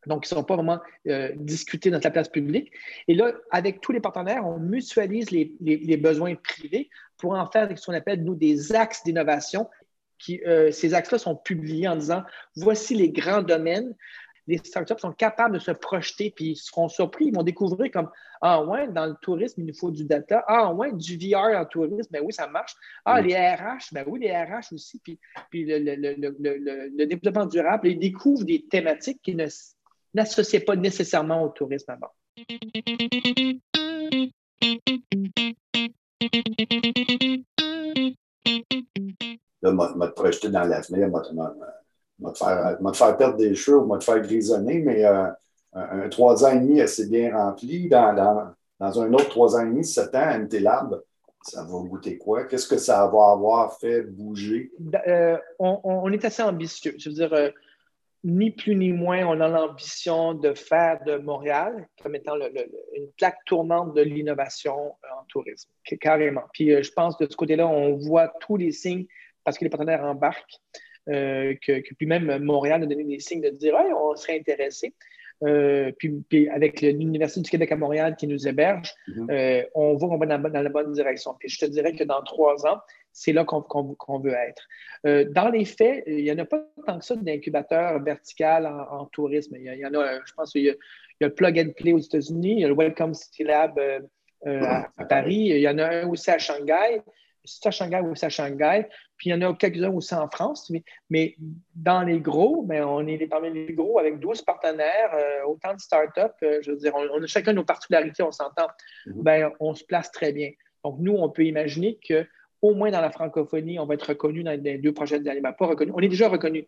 donc 0.07 0.25
qui 0.25 0.33
ne 0.33 0.39
sont 0.39 0.45
pas 0.45 0.55
vraiment 0.55 0.79
euh, 1.07 1.33
discutés 1.37 1.91
dans 1.91 2.01
la 2.03 2.11
place 2.11 2.31
publique. 2.31 2.73
Et 3.09 3.15
là, 3.15 3.35
avec 3.51 3.83
tous 3.83 3.93
les 3.93 4.01
partenaires, 4.01 4.47
on 4.47 4.59
mutualise 4.59 5.31
les, 5.33 5.97
besoins 5.99 6.35
privés 6.35 6.89
pour 7.19 7.35
en 7.35 7.45
faire 7.45 7.69
ce 7.77 7.85
qu'on 7.85 7.93
appelle, 7.93 8.25
nous, 8.25 8.37
des 8.37 8.75
axes 8.75 9.05
d'innovation. 9.05 9.69
Euh, 10.47 10.71
ces 10.71 10.95
axes-là 10.95 11.19
sont 11.19 11.37
publiés 11.37 11.89
en 11.89 11.97
disant, 11.97 12.23
voici 12.57 12.95
les 12.95 13.11
grands 13.11 13.43
domaines 13.43 13.95
les 14.47 14.59
startups 14.59 14.99
sont 14.99 15.13
capables 15.13 15.55
de 15.55 15.59
se 15.59 15.71
projeter, 15.71 16.31
puis 16.31 16.51
ils 16.51 16.57
seront 16.57 16.89
surpris, 16.89 17.27
ils 17.27 17.35
vont 17.35 17.43
découvrir 17.43 17.91
comme 17.91 18.11
Ah 18.41 18.63
ouais, 18.63 18.89
dans 18.89 19.07
le 19.07 19.15
tourisme, 19.23 19.63
il 19.63 19.67
nous 19.67 19.75
faut 19.75 19.91
du 19.91 20.05
data. 20.05 20.45
Ah 20.47 20.73
ouais, 20.73 20.93
du 20.93 21.17
VR 21.17 21.57
en 21.57 21.65
tourisme, 21.65 22.11
ben 22.11 22.23
oui, 22.25 22.33
ça 22.33 22.47
marche. 22.47 22.75
Ah, 23.05 23.21
les 23.21 23.35
RH, 23.35 23.93
ben 23.93 24.05
oui, 24.07 24.21
les 24.21 24.31
RH 24.31 24.73
aussi, 24.73 24.99
puis, 24.99 25.19
puis 25.51 25.65
le, 25.67 27.07
développement 27.07 27.47
durable, 27.47 27.89
ils 27.89 27.99
découvrent 27.99 28.45
des 28.45 28.67
thématiques 28.67 29.21
qui 29.23 29.35
ne 29.35 29.47
n'associaient 30.13 30.61
pas 30.61 30.77
nécessairement 30.77 31.43
au 31.43 31.49
tourisme 31.49 31.93
avant. 31.93 32.13
Là, 39.63 39.73
m'a 39.73 40.09
projeté 40.09 40.51
dans 40.51 40.65
l'avenir, 40.65 41.09
m'a 42.19 42.33
te 42.33 42.97
faire, 42.97 43.17
perdre 43.17 43.37
des 43.37 43.55
cheveux 43.55 43.79
ou 43.79 43.87
m'a 43.87 44.01
faire 44.01 44.21
grisonner, 44.21 44.81
mais 44.81 45.05
euh, 45.05 45.27
un, 45.73 46.09
trois 46.09 46.45
ans 46.45 46.53
et 46.53 46.61
demi 46.61 46.81
assez 46.81 47.09
bien 47.09 47.37
rempli. 47.37 47.89
Dans, 47.89 48.15
dans, 48.81 49.01
un 49.01 49.13
autre 49.13 49.29
trois 49.29 49.57
ans 49.57 49.63
et 49.63 49.67
demi, 49.67 49.85
sept 49.85 50.15
ans, 50.15 50.39
MT 50.39 50.61
Lab, 50.61 51.03
ça 51.43 51.63
va 51.63 51.79
goûter 51.81 52.17
quoi? 52.19 52.45
Qu'est-ce 52.45 52.69
que 52.69 52.79
ça 52.79 53.07
va 53.07 53.33
avoir 53.33 53.79
fait 53.79 54.03
bouger? 54.03 54.71
Euh, 55.07 55.37
on, 55.59 56.11
est 56.13 56.25
assez 56.25 56.43
ambitieux. 56.43 56.95
Je 56.99 57.09
veux 57.09 57.15
dire, 57.15 57.33
euh, 57.35 57.51
ni 58.23 58.51
plus 58.51 58.75
ni 58.77 58.93
moins, 58.93 59.27
on 59.27 59.41
a 59.41 59.49
l'ambition 59.49 60.33
de 60.33 60.55
faire 60.55 61.03
de 61.05 61.17
Montréal 61.17 61.89
comme 62.03 62.15
étant 62.15 62.37
une 62.37 63.11
plaque 63.19 63.45
tournante 63.45 63.95
de 63.95 64.01
l'innovation 64.01 64.93
en 65.03 65.25
tourisme, 65.29 65.71
carrément. 66.01 66.45
Puis 66.53 66.83
je 66.83 66.93
pense 66.93 67.17
que 67.17 67.25
de 67.25 67.31
ce 67.31 67.37
côté-là, 67.37 67.67
on 67.67 67.97
voit 67.97 68.33
tous 68.41 68.57
les 68.57 68.73
signes 68.73 69.07
parce 69.45 69.59
que 69.59 69.65
les 69.65 69.71
partenaires 69.71 70.05
embarquent. 70.05 70.61
Euh, 71.11 71.55
que, 71.61 71.83
puis 71.95 72.07
même 72.07 72.43
Montréal 72.43 72.83
a 72.83 72.87
donné 72.87 73.05
des 73.05 73.19
signes 73.19 73.43
de 73.43 73.51
dire 73.51 73.75
on 73.75 74.17
serait 74.17 74.39
intéressé. 74.39 74.95
Euh, 75.43 75.93
puis, 75.99 76.49
avec 76.49 76.81
l'Université 76.81 77.41
du 77.43 77.51
Québec 77.51 77.73
à 77.73 77.77
Montréal 77.77 78.17
qui 78.17 78.27
nous 78.27 78.49
héberge, 78.49 78.95
mhm. 79.09 79.31
euh, 79.31 79.63
on 79.75 79.95
voit 79.95 80.09
qu'on 80.09 80.17
va 80.17 80.27
dans, 80.27 80.63
la 80.63 80.69
bonne 80.71 80.93
direction. 80.93 81.35
Puis 81.39 81.49
je 81.49 81.59
te 81.59 81.67
dirais 81.67 81.93
que 81.93 82.05
dans 82.05 82.23
trois 82.23 82.67
ans, 82.67 82.79
c'est 83.13 83.33
là 83.33 83.45
qu'on 83.45 84.19
veut 84.19 84.33
être. 84.33 85.33
dans 85.33 85.49
les 85.49 85.65
faits, 85.65 86.05
il 86.07 86.25
n'y 86.25 86.33
en 86.33 86.39
a 86.39 86.45
pas 86.45 86.67
tant 86.87 86.99
que 86.99 87.05
ça 87.05 87.15
d'incubateurs 87.17 88.03
vertical 88.03 88.67
en, 88.67 89.05
tourisme. 89.07 89.57
Il 89.57 89.65
y, 89.65 89.87
en 89.87 89.95
a, 89.95 90.21
je 90.25 90.33
pense 90.33 90.51
qu'il 90.53 90.63
y, 90.63 90.71
a 90.71 90.75
le 91.21 91.33
Plug 91.33 91.59
and 91.61 91.73
Play 91.77 91.93
aux 91.93 91.99
États-Unis, 91.99 92.55
il 92.55 92.61
y 92.61 92.65
a 92.65 92.69
le 92.69 92.75
Welcome 92.75 93.15
City 93.15 93.45
Lab 93.45 93.79
à, 94.45 94.89
à, 94.97 95.05
Paris, 95.05 95.47
il 95.51 95.61
y 95.61 95.69
en 95.69 95.79
a 95.79 95.87
un 95.87 96.09
aussi 96.09 96.31
à 96.31 96.39
Shanghai 96.39 97.03
c'est 97.45 97.67
à 97.67 97.71
Shanghai 97.71 98.01
ou 98.01 98.15
c'est 98.15 98.27
à 98.27 98.31
Shanghai. 98.31 98.87
Puis 99.17 99.31
il 99.31 99.33
y 99.33 99.35
en 99.35 99.43
a 99.43 99.55
quelques-uns 99.55 99.91
aussi 99.91 100.15
en 100.15 100.29
France. 100.29 100.73
Mais, 101.11 101.37
dans 101.75 102.03
les 102.03 102.21
gros, 102.21 102.63
ben, 102.63 102.85
on 102.85 103.07
est 103.07 103.27
parmi 103.27 103.53
les 103.53 103.73
gros 103.73 103.99
avec 103.99 104.19
12 104.19 104.43
partenaires, 104.43 105.15
euh, 105.15 105.47
autant 105.47 105.75
de 105.75 105.81
startups. 105.81 106.21
Euh, 106.43 106.61
je 106.63 106.73
veux 106.73 106.77
dire, 106.77 106.95
on, 106.95 107.23
a 107.23 107.27
chacun 107.27 107.53
nos 107.53 107.65
particularités, 107.65 108.23
on 108.23 108.33
s'entend. 108.33 108.67
Ben, 109.07 109.51
on 109.61 109.75
se 109.75 109.85
place 109.85 110.11
très 110.11 110.33
bien. 110.33 110.51
Donc, 110.85 110.97
nous, 110.99 111.15
on 111.15 111.29
peut 111.29 111.45
imaginer 111.45 111.99
que 112.07 112.27
au 112.63 112.75
moins 112.75 112.91
dans 112.91 113.03
la 113.03 113.11
francophonie, 113.11 113.79
on 113.79 113.85
va 113.85 113.95
être 113.95 114.09
reconnu 114.09 114.43
dans 114.43 114.59
les 114.59 114.79
deux 114.79 114.95
prochaines 114.95 115.29
années. 115.29 115.43
Ben, 115.43 115.53
pas 115.53 115.67
reconnu, 115.67 115.93
on 115.95 116.01
est 116.01 116.09
déjà 116.09 116.29
reconnu. 116.29 116.67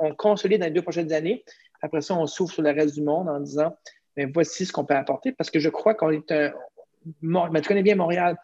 On 0.00 0.12
consolide 0.14 0.60
dans 0.60 0.66
les 0.66 0.72
deux 0.72 0.82
prochaines 0.82 1.12
années. 1.12 1.44
Après 1.82 2.00
ça, 2.00 2.14
on 2.14 2.26
s'ouvre 2.26 2.52
sur 2.52 2.62
le 2.62 2.70
reste 2.70 2.94
du 2.94 3.02
monde 3.02 3.28
en 3.28 3.38
disant 3.38 3.76
ben, 4.16 4.30
voici 4.32 4.66
ce 4.66 4.72
qu'on 4.72 4.84
peut 4.84 4.94
apporter. 4.94 5.30
Parce 5.30 5.50
que 5.50 5.60
je 5.60 5.68
crois 5.68 5.94
qu'on 5.94 6.10
est 6.10 6.32
un. 6.32 6.52
Ben, 7.22 7.60
tu 7.60 7.68
connais 7.68 7.84
bien 7.84 7.94
Montréal 7.94 8.36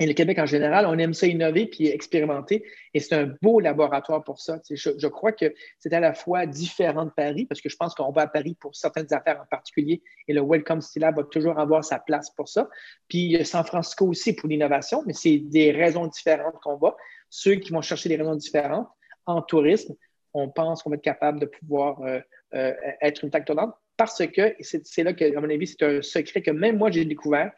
et 0.00 0.06
le 0.06 0.12
Québec 0.14 0.38
en 0.38 0.46
général, 0.46 0.86
on 0.86 0.96
aime 0.98 1.14
ça 1.14 1.26
innover 1.26 1.66
puis 1.66 1.88
expérimenter. 1.88 2.64
Et 2.94 3.00
c'est 3.00 3.14
un 3.14 3.32
beau 3.42 3.60
laboratoire 3.60 4.22
pour 4.24 4.40
ça. 4.40 4.60
Je, 4.70 5.06
crois 5.06 5.32
que 5.32 5.52
c'est 5.78 5.92
à 5.92 6.00
la 6.00 6.14
fois 6.14 6.46
différent 6.46 7.04
de 7.04 7.10
Paris, 7.10 7.46
parce 7.46 7.60
que 7.60 7.68
je 7.68 7.76
pense 7.76 7.94
qu'on 7.94 8.12
va 8.12 8.22
à 8.22 8.26
Paris 8.26 8.56
pour 8.60 8.76
certaines 8.76 9.12
affaires 9.12 9.40
en 9.40 9.46
particulier, 9.46 10.02
et 10.26 10.32
le 10.32 10.40
Welcome 10.40 10.80
Lab 10.96 11.16
va 11.16 11.24
toujours 11.24 11.58
avoir 11.58 11.84
sa 11.84 11.98
place 11.98 12.30
pour 12.30 12.48
ça. 12.48 12.68
Puis 13.08 13.44
San 13.44 13.64
Francisco 13.64 14.06
aussi 14.06 14.34
pour 14.34 14.48
l'innovation, 14.48 15.02
mais 15.06 15.12
c'est 15.12 15.38
des 15.38 15.72
raisons 15.72 16.06
différentes 16.06 16.60
qu'on 16.62 16.76
va. 16.76 16.96
Ceux 17.30 17.56
qui 17.56 17.72
vont 17.72 17.82
chercher 17.82 18.08
des 18.08 18.16
raisons 18.16 18.36
différentes 18.36 18.88
en 19.26 19.42
tourisme, 19.42 19.94
on 20.32 20.48
pense 20.48 20.82
qu'on 20.82 20.90
va 20.90 20.96
être 20.96 21.02
capable 21.02 21.40
de 21.40 21.46
pouvoir 21.46 22.00
euh, 22.02 22.20
euh, 22.54 22.72
être 23.00 23.24
une 23.24 23.30
taxe 23.30 23.50
parce 23.98 24.24
que, 24.28 24.54
c'est 24.60 25.02
là 25.02 25.12
que, 25.12 25.36
à 25.36 25.40
mon 25.40 25.50
avis, 25.50 25.66
c'est 25.66 25.82
un 25.82 26.02
secret 26.02 26.40
que 26.40 26.52
même 26.52 26.78
moi 26.78 26.90
j'ai 26.90 27.04
découvert. 27.04 27.50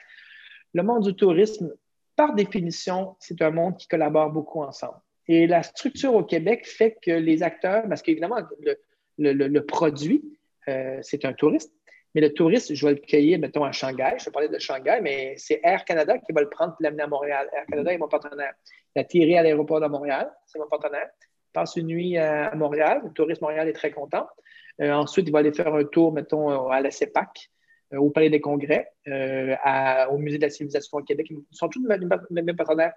Le 0.73 0.83
monde 0.83 1.05
du 1.05 1.15
tourisme 1.15 1.71
par 2.21 2.35
définition, 2.35 3.17
c'est 3.19 3.41
un 3.41 3.51
monde 3.51 3.79
qui 3.79 3.89
collabore 3.89 4.29
beaucoup 4.29 4.61
ensemble. 4.61 4.99
Et 5.27 5.47
la 5.47 5.63
structure 5.63 6.13
au 6.13 6.23
Québec 6.23 6.67
fait 6.67 6.99
que 7.01 7.13
les 7.13 7.43
acteurs, 7.43 7.85
parce 7.89 8.03
qu'évidemment, 8.03 8.37
le, 9.17 9.61
produit, 9.61 10.23
euh, 10.69 10.99
c'est 11.01 11.25
un 11.25 11.33
touriste, 11.33 11.73
mais 12.15 12.21
le 12.21 12.35
touriste, 12.35 12.75
je 12.75 12.87
vais 12.87 12.93
le 12.93 12.99
cueillir, 12.99 13.39
mettons, 13.39 13.65
à 13.65 13.73
Shanghai. 13.73 14.17
Je 14.19 14.27
vais 14.27 14.31
parler 14.33 14.51
de 14.51 14.59
Shanghai, 14.59 14.99
mais 15.01 15.33
c'est 15.39 15.61
Air 15.63 15.83
Canada 15.87 16.19
qui 16.19 16.35
va 16.35 16.43
le 16.43 16.51
prendre 16.51 16.77
et 16.79 16.83
l'amener 16.83 17.05
à 17.05 17.07
Montréal. 17.07 17.49
Air 17.55 17.65
Canada 17.65 17.91
est 17.95 17.99
mon 17.99 18.09
partenaire. 18.09 18.53
Il 18.95 19.01
a 19.01 19.05
tiré 19.05 19.39
à 19.39 19.43
l'aéroport 19.43 19.81
de 19.81 19.87
Montréal, 19.87 20.31
c'est 20.45 20.59
mon 20.59 20.69
partenaire. 20.69 21.09
passe 21.55 21.77
une 21.77 21.87
nuit 21.87 22.19
à 22.19 22.55
Montréal. 22.55 23.01
Le 23.03 23.13
Tourisme 23.13 23.47
Montréal 23.47 23.67
est 23.67 23.73
très 23.73 23.93
content. 23.93 24.27
ensuite, 24.79 25.27
il 25.27 25.33
va 25.33 25.39
aller 25.39 25.55
faire 25.55 25.75
un 25.75 25.85
tour, 25.85 26.13
mettons, 26.13 26.69
à 26.69 26.83
la 26.83 26.91
CEPAC. 26.91 27.51
Euh, 27.93 27.99
au 27.99 28.11
Palais 28.11 28.31
des 28.31 28.41
Congrès, 28.41 28.89
euh, 29.09 29.57
au 30.11 30.19
Musée 30.19 30.39
de 30.39 30.43
la 30.43 30.51
civilisation 30.51 30.99
au 30.99 31.03
Québec. 31.03 31.27
Ils 31.31 31.43
sont 31.51 31.69
tous 31.69 31.85
les 32.31 32.43
mêmes 32.43 32.57
partenaires. 32.57 32.93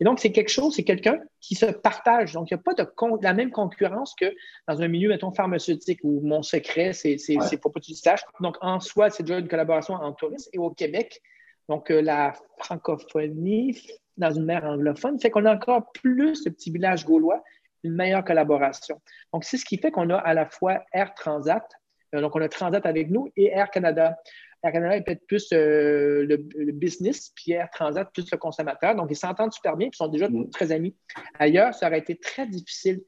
Et 0.00 0.04
donc, 0.04 0.20
c'est 0.20 0.32
quelque 0.32 0.48
chose, 0.48 0.74
c'est 0.74 0.84
quelqu'un 0.84 1.20
qui 1.40 1.54
se 1.54 1.66
partage. 1.66 2.32
Donc, 2.32 2.50
il 2.50 2.54
n'y 2.54 2.60
a 2.60 2.62
pas 2.62 2.72
de 2.72 3.22
la 3.22 3.34
même 3.34 3.50
concurrence 3.50 4.14
que 4.18 4.34
dans 4.66 4.80
un 4.80 4.88
milieu, 4.88 5.10
mettons, 5.10 5.32
pharmaceutique, 5.32 6.00
où 6.02 6.22
mon 6.22 6.42
secret, 6.42 6.94
c'est 6.94 7.18
ouais. 7.28 7.56
pour 7.58 7.72
que 7.74 7.80
tu 7.80 7.90
le 7.90 7.96
saches. 7.96 8.22
Donc, 8.40 8.56
en 8.62 8.80
soi, 8.80 9.10
c'est 9.10 9.22
déjà 9.22 9.38
une 9.38 9.48
collaboration 9.48 9.94
en 9.94 10.12
tourisme. 10.12 10.48
Et 10.54 10.58
au 10.58 10.70
Québec, 10.70 11.20
donc, 11.68 11.90
euh, 11.90 12.00
la 12.00 12.32
francophonie 12.56 13.78
dans 14.16 14.32
une 14.32 14.46
mer 14.46 14.64
anglophone 14.64 15.20
fait 15.20 15.30
qu'on 15.30 15.44
a 15.44 15.54
encore 15.54 15.92
plus 15.92 16.42
de 16.44 16.50
petits 16.50 16.70
villages 16.70 17.04
gaulois, 17.04 17.44
une 17.84 17.92
meilleure 17.92 18.24
collaboration. 18.24 19.00
Donc, 19.34 19.44
c'est 19.44 19.58
ce 19.58 19.66
qui 19.66 19.76
fait 19.76 19.90
qu'on 19.90 20.08
a 20.08 20.16
à 20.16 20.32
la 20.32 20.46
fois 20.46 20.82
Air 20.94 21.12
Transat, 21.14 21.64
donc, 22.12 22.34
on 22.34 22.40
a 22.40 22.48
Transat 22.48 22.84
avec 22.86 23.10
nous 23.10 23.30
et 23.36 23.46
Air 23.46 23.70
Canada. 23.70 24.16
Air 24.62 24.72
Canada 24.72 24.96
est 24.96 25.02
peut-être 25.02 25.26
plus 25.26 25.48
euh, 25.52 26.24
le, 26.24 26.72
business, 26.72 27.32
puis 27.34 27.52
Air 27.52 27.68
Transat 27.70 28.10
plus 28.12 28.30
le 28.30 28.38
consommateur. 28.38 28.94
Donc, 28.94 29.08
ils 29.10 29.16
s'entendent 29.16 29.52
super 29.52 29.76
bien, 29.76 29.88
ils 29.92 29.96
sont 29.96 30.08
déjà 30.08 30.28
mm. 30.28 30.50
très 30.50 30.72
amis. 30.72 30.96
Ailleurs, 31.38 31.74
ça 31.74 31.86
aurait 31.86 31.98
été 31.98 32.16
très 32.16 32.46
difficile. 32.46 33.02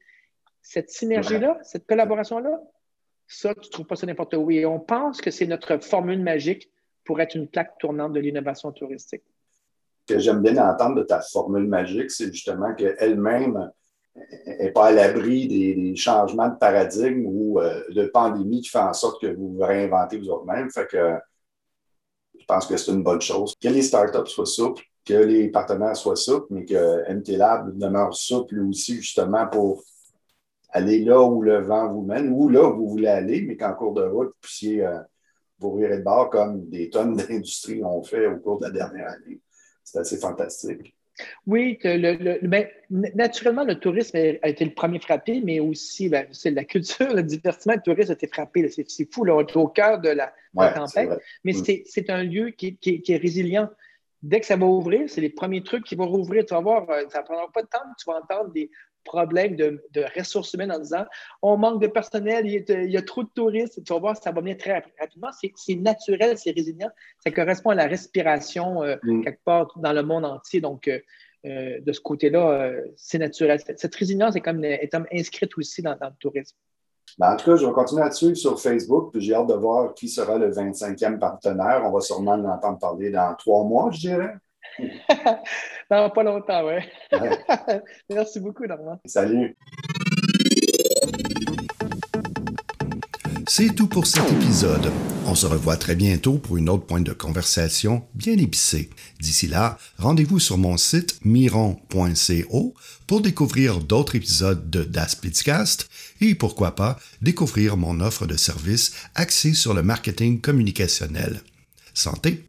Cette 0.61 0.89
synergie-là, 0.91 1.57
cette 1.63 1.87
collaboration-là, 1.87 2.61
ça, 3.27 3.55
tu 3.55 3.67
ne 3.67 3.71
trouves 3.71 3.87
pas 3.87 3.95
ça 3.95 4.05
n'importe 4.05 4.33
où. 4.35 4.51
Et 4.51 4.65
on 4.65 4.79
pense 4.79 5.21
que 5.21 5.31
c'est 5.31 5.47
notre 5.47 5.77
formule 5.77 6.21
magique 6.21 6.69
pour 7.03 7.19
être 7.19 7.35
une 7.35 7.47
plaque 7.47 7.77
tournante 7.79 8.13
de 8.13 8.19
l'innovation 8.19 8.71
touristique. 8.71 9.23
Ce 10.07 10.13
que 10.13 10.19
j'aime 10.19 10.41
bien 10.41 10.57
entendre 10.57 10.95
de 10.95 11.03
ta 11.03 11.21
formule 11.21 11.67
magique, 11.67 12.11
c'est 12.11 12.31
justement 12.31 12.73
qu'elle-même 12.75 13.71
n'est 14.15 14.71
pas 14.71 14.87
à 14.87 14.91
l'abri 14.91 15.47
des, 15.47 15.95
changements 15.95 16.49
de 16.49 16.57
paradigme 16.57 17.25
ou 17.25 17.59
euh, 17.59 17.83
de 17.89 18.05
pandémie 18.05 18.61
qui 18.61 18.69
fait 18.69 18.79
en 18.79 18.93
sorte 18.93 19.21
que 19.21 19.27
vous 19.27 19.53
vous 19.53 19.63
réinventez 19.63 20.19
vous-même. 20.19 20.69
Fait 20.69 20.87
que 20.87 21.17
je 22.39 22.45
pense 22.45 22.65
que 22.65 22.77
c'est 22.77 22.91
une 22.91 23.03
bonne 23.03 23.21
chose. 23.21 23.53
Que 23.61 23.69
les 23.69 23.81
startups 23.81 24.29
soient 24.29 24.45
souples, 24.45 24.83
que 25.05 25.13
les 25.13 25.49
partenaires 25.49 25.95
soient 25.95 26.15
souples, 26.15 26.47
mais 26.49 26.65
que 26.65 27.11
MT 27.11 27.37
Lab 27.37 27.77
demeure 27.77 28.15
souple 28.15 28.59
aussi, 28.61 28.95
justement, 28.95 29.47
pour 29.47 29.83
aller 30.69 31.03
là 31.03 31.21
où 31.21 31.41
le 31.41 31.61
vent 31.61 31.91
vous 31.91 32.01
mène, 32.01 32.29
ou 32.29 32.49
là 32.49 32.67
où 32.67 32.75
vous 32.75 32.89
voulez 32.89 33.07
aller, 33.07 33.41
mais 33.41 33.57
qu'en 33.57 33.73
cours 33.73 33.93
de 33.93 34.03
route, 34.03 34.29
vous 34.29 34.41
puissiez 34.41 34.85
euh, 34.85 34.99
vous 35.59 35.77
virer 35.77 35.97
de 35.97 36.03
bord 36.03 36.29
comme 36.29 36.67
des 36.69 36.89
tonnes 36.89 37.15
d'industries 37.29 37.83
ont 37.83 38.03
fait 38.03 38.27
au 38.27 38.37
cours 38.37 38.59
de 38.59 38.65
la 38.65 38.71
dernière 38.71 39.09
année. 39.09 39.39
C'est 39.83 39.99
assez 39.99 40.17
fantastique. 40.17 40.95
Oui, 41.45 41.77
ben, 41.83 42.67
naturellement, 42.89 43.63
le 43.63 43.79
tourisme 43.79 44.17
a 44.41 44.47
été 44.47 44.65
le 44.65 44.73
premier 44.73 44.99
frappé, 44.99 45.41
mais 45.43 45.59
aussi 45.59 46.09
ben, 46.09 46.27
c'est 46.31 46.51
la 46.51 46.63
culture, 46.63 47.13
le 47.13 47.23
divertissement, 47.23 47.73
le 47.73 47.81
tourisme 47.81 48.11
a 48.11 48.13
été 48.13 48.27
frappé. 48.27 48.69
C'est 48.69 49.13
fou, 49.13 49.23
là, 49.23 49.35
on 49.35 49.41
est 49.41 49.55
au 49.55 49.67
cœur 49.67 49.99
de 49.99 50.09
la, 50.09 50.33
tempête. 50.55 51.19
Mais 51.43 51.53
mm. 51.53 51.83
c'est 51.85 52.09
un 52.09 52.23
lieu 52.23 52.49
qui, 52.51 52.77
est 52.83 53.17
résilient. 53.17 53.69
Dès 54.23 54.39
que 54.39 54.45
ça 54.45 54.55
va 54.55 54.67
ouvrir, 54.67 55.09
c'est 55.09 55.21
les 55.21 55.29
premiers 55.29 55.63
trucs 55.63 55.83
qui 55.83 55.95
vont 55.95 56.07
rouvrir. 56.07 56.45
Tu 56.45 56.53
vas 56.53 56.61
voir, 56.61 56.87
euh, 56.91 57.03
ça 57.09 57.21
ne 57.21 57.25
prendra 57.25 57.51
pas 57.51 57.63
de 57.63 57.67
temps, 57.67 57.79
tu 57.97 58.05
vas 58.05 58.19
entendre 58.19 58.51
des, 58.51 58.69
problème 59.03 59.55
de, 59.55 59.81
ressources 60.17 60.53
humaines 60.53 60.71
en 60.71 60.79
disant 60.79 61.05
on 61.41 61.57
manque 61.57 61.81
de 61.81 61.87
personnel, 61.87 62.45
il 62.45 62.91
y 62.91 62.97
a, 62.97 63.01
trop 63.01 63.23
de 63.23 63.29
touristes. 63.33 63.83
Tu 63.83 63.93
vas 63.93 63.99
voir, 63.99 64.17
ça 64.17 64.31
va 64.31 64.41
venir 64.41 64.57
très 64.57 64.73
rapidement. 64.73 65.29
C'est 65.55 65.75
naturel, 65.75 66.37
c'est 66.37 66.51
résilient. 66.51 66.89
Ça 67.23 67.31
correspond 67.31 67.71
à 67.71 67.75
la 67.75 67.87
respiration 67.87 68.83
euh, 68.83 68.95
mm. 69.03 69.23
quelque 69.23 69.43
part 69.43 69.67
dans 69.77 69.93
le 69.93 70.03
monde 70.03 70.25
entier. 70.25 70.61
Donc, 70.61 70.87
euh, 70.87 70.99
euh, 71.45 71.79
de 71.81 71.91
ce 71.91 71.99
côté-là, 71.99 72.71
c'est 72.95 73.17
naturel. 73.17 73.59
Cette 73.75 73.95
résilience 73.95 74.35
est 74.35 74.41
comme, 74.41 74.63
est 74.63 74.95
inscrite 75.11 75.57
aussi 75.57 75.81
dans, 75.81 75.93
le 75.99 76.17
tourisme. 76.19 76.55
Ben, 77.17 77.33
en 77.33 77.35
tout 77.35 77.45
cas, 77.45 77.55
je 77.57 77.65
vais 77.65 77.71
continuer 77.73 78.03
à 78.03 78.09
te 78.09 78.15
suivre 78.15 78.35
sur 78.35 78.59
Facebook, 78.59 79.11
puis 79.11 79.21
j'ai 79.21 79.33
hâte 79.33 79.47
de 79.47 79.53
voir 79.53 79.93
qui 79.93 80.07
sera 80.07 80.37
le 80.37 80.51
25e 80.51 81.17
partenaire. 81.17 81.81
On 81.83 81.91
va 81.91 81.99
sûrement 81.99 82.33
en 82.33 82.45
entendre 82.45 82.79
parler 82.79 83.09
dans 83.09 83.35
trois 83.35 83.63
mois, 83.63 83.89
je 83.91 83.99
dirais. 83.99 84.35
non, 85.91 86.09
pas 86.09 86.23
longtemps, 86.23 86.65
ouais. 86.65 86.83
Merci 88.09 88.39
beaucoup, 88.39 88.65
Normand. 88.65 88.99
Salut. 89.05 89.55
C'est 93.53 93.75
tout 93.75 93.87
pour 93.87 94.07
cet 94.07 94.31
épisode. 94.31 94.89
On 95.25 95.35
se 95.35 95.45
revoit 95.45 95.75
très 95.75 95.95
bientôt 95.95 96.37
pour 96.37 96.55
une 96.55 96.69
autre 96.69 96.85
pointe 96.85 97.03
de 97.03 97.11
conversation 97.11 98.07
bien 98.15 98.37
épicée. 98.37 98.89
D'ici 99.19 99.47
là, 99.47 99.77
rendez-vous 99.97 100.39
sur 100.39 100.57
mon 100.57 100.77
site 100.77 101.19
miron.co 101.25 102.73
pour 103.07 103.21
découvrir 103.21 103.79
d'autres 103.79 104.15
épisodes 104.15 104.69
de 104.69 104.85
Das 104.85 105.19
Blitzcast 105.19 105.89
et 106.21 106.33
pourquoi 106.33 106.75
pas 106.75 106.97
découvrir 107.21 107.75
mon 107.75 107.99
offre 107.99 108.25
de 108.25 108.37
service 108.37 108.93
axée 109.15 109.53
sur 109.53 109.73
le 109.73 109.83
marketing 109.83 110.39
communicationnel. 110.39 111.41
Santé! 111.93 112.39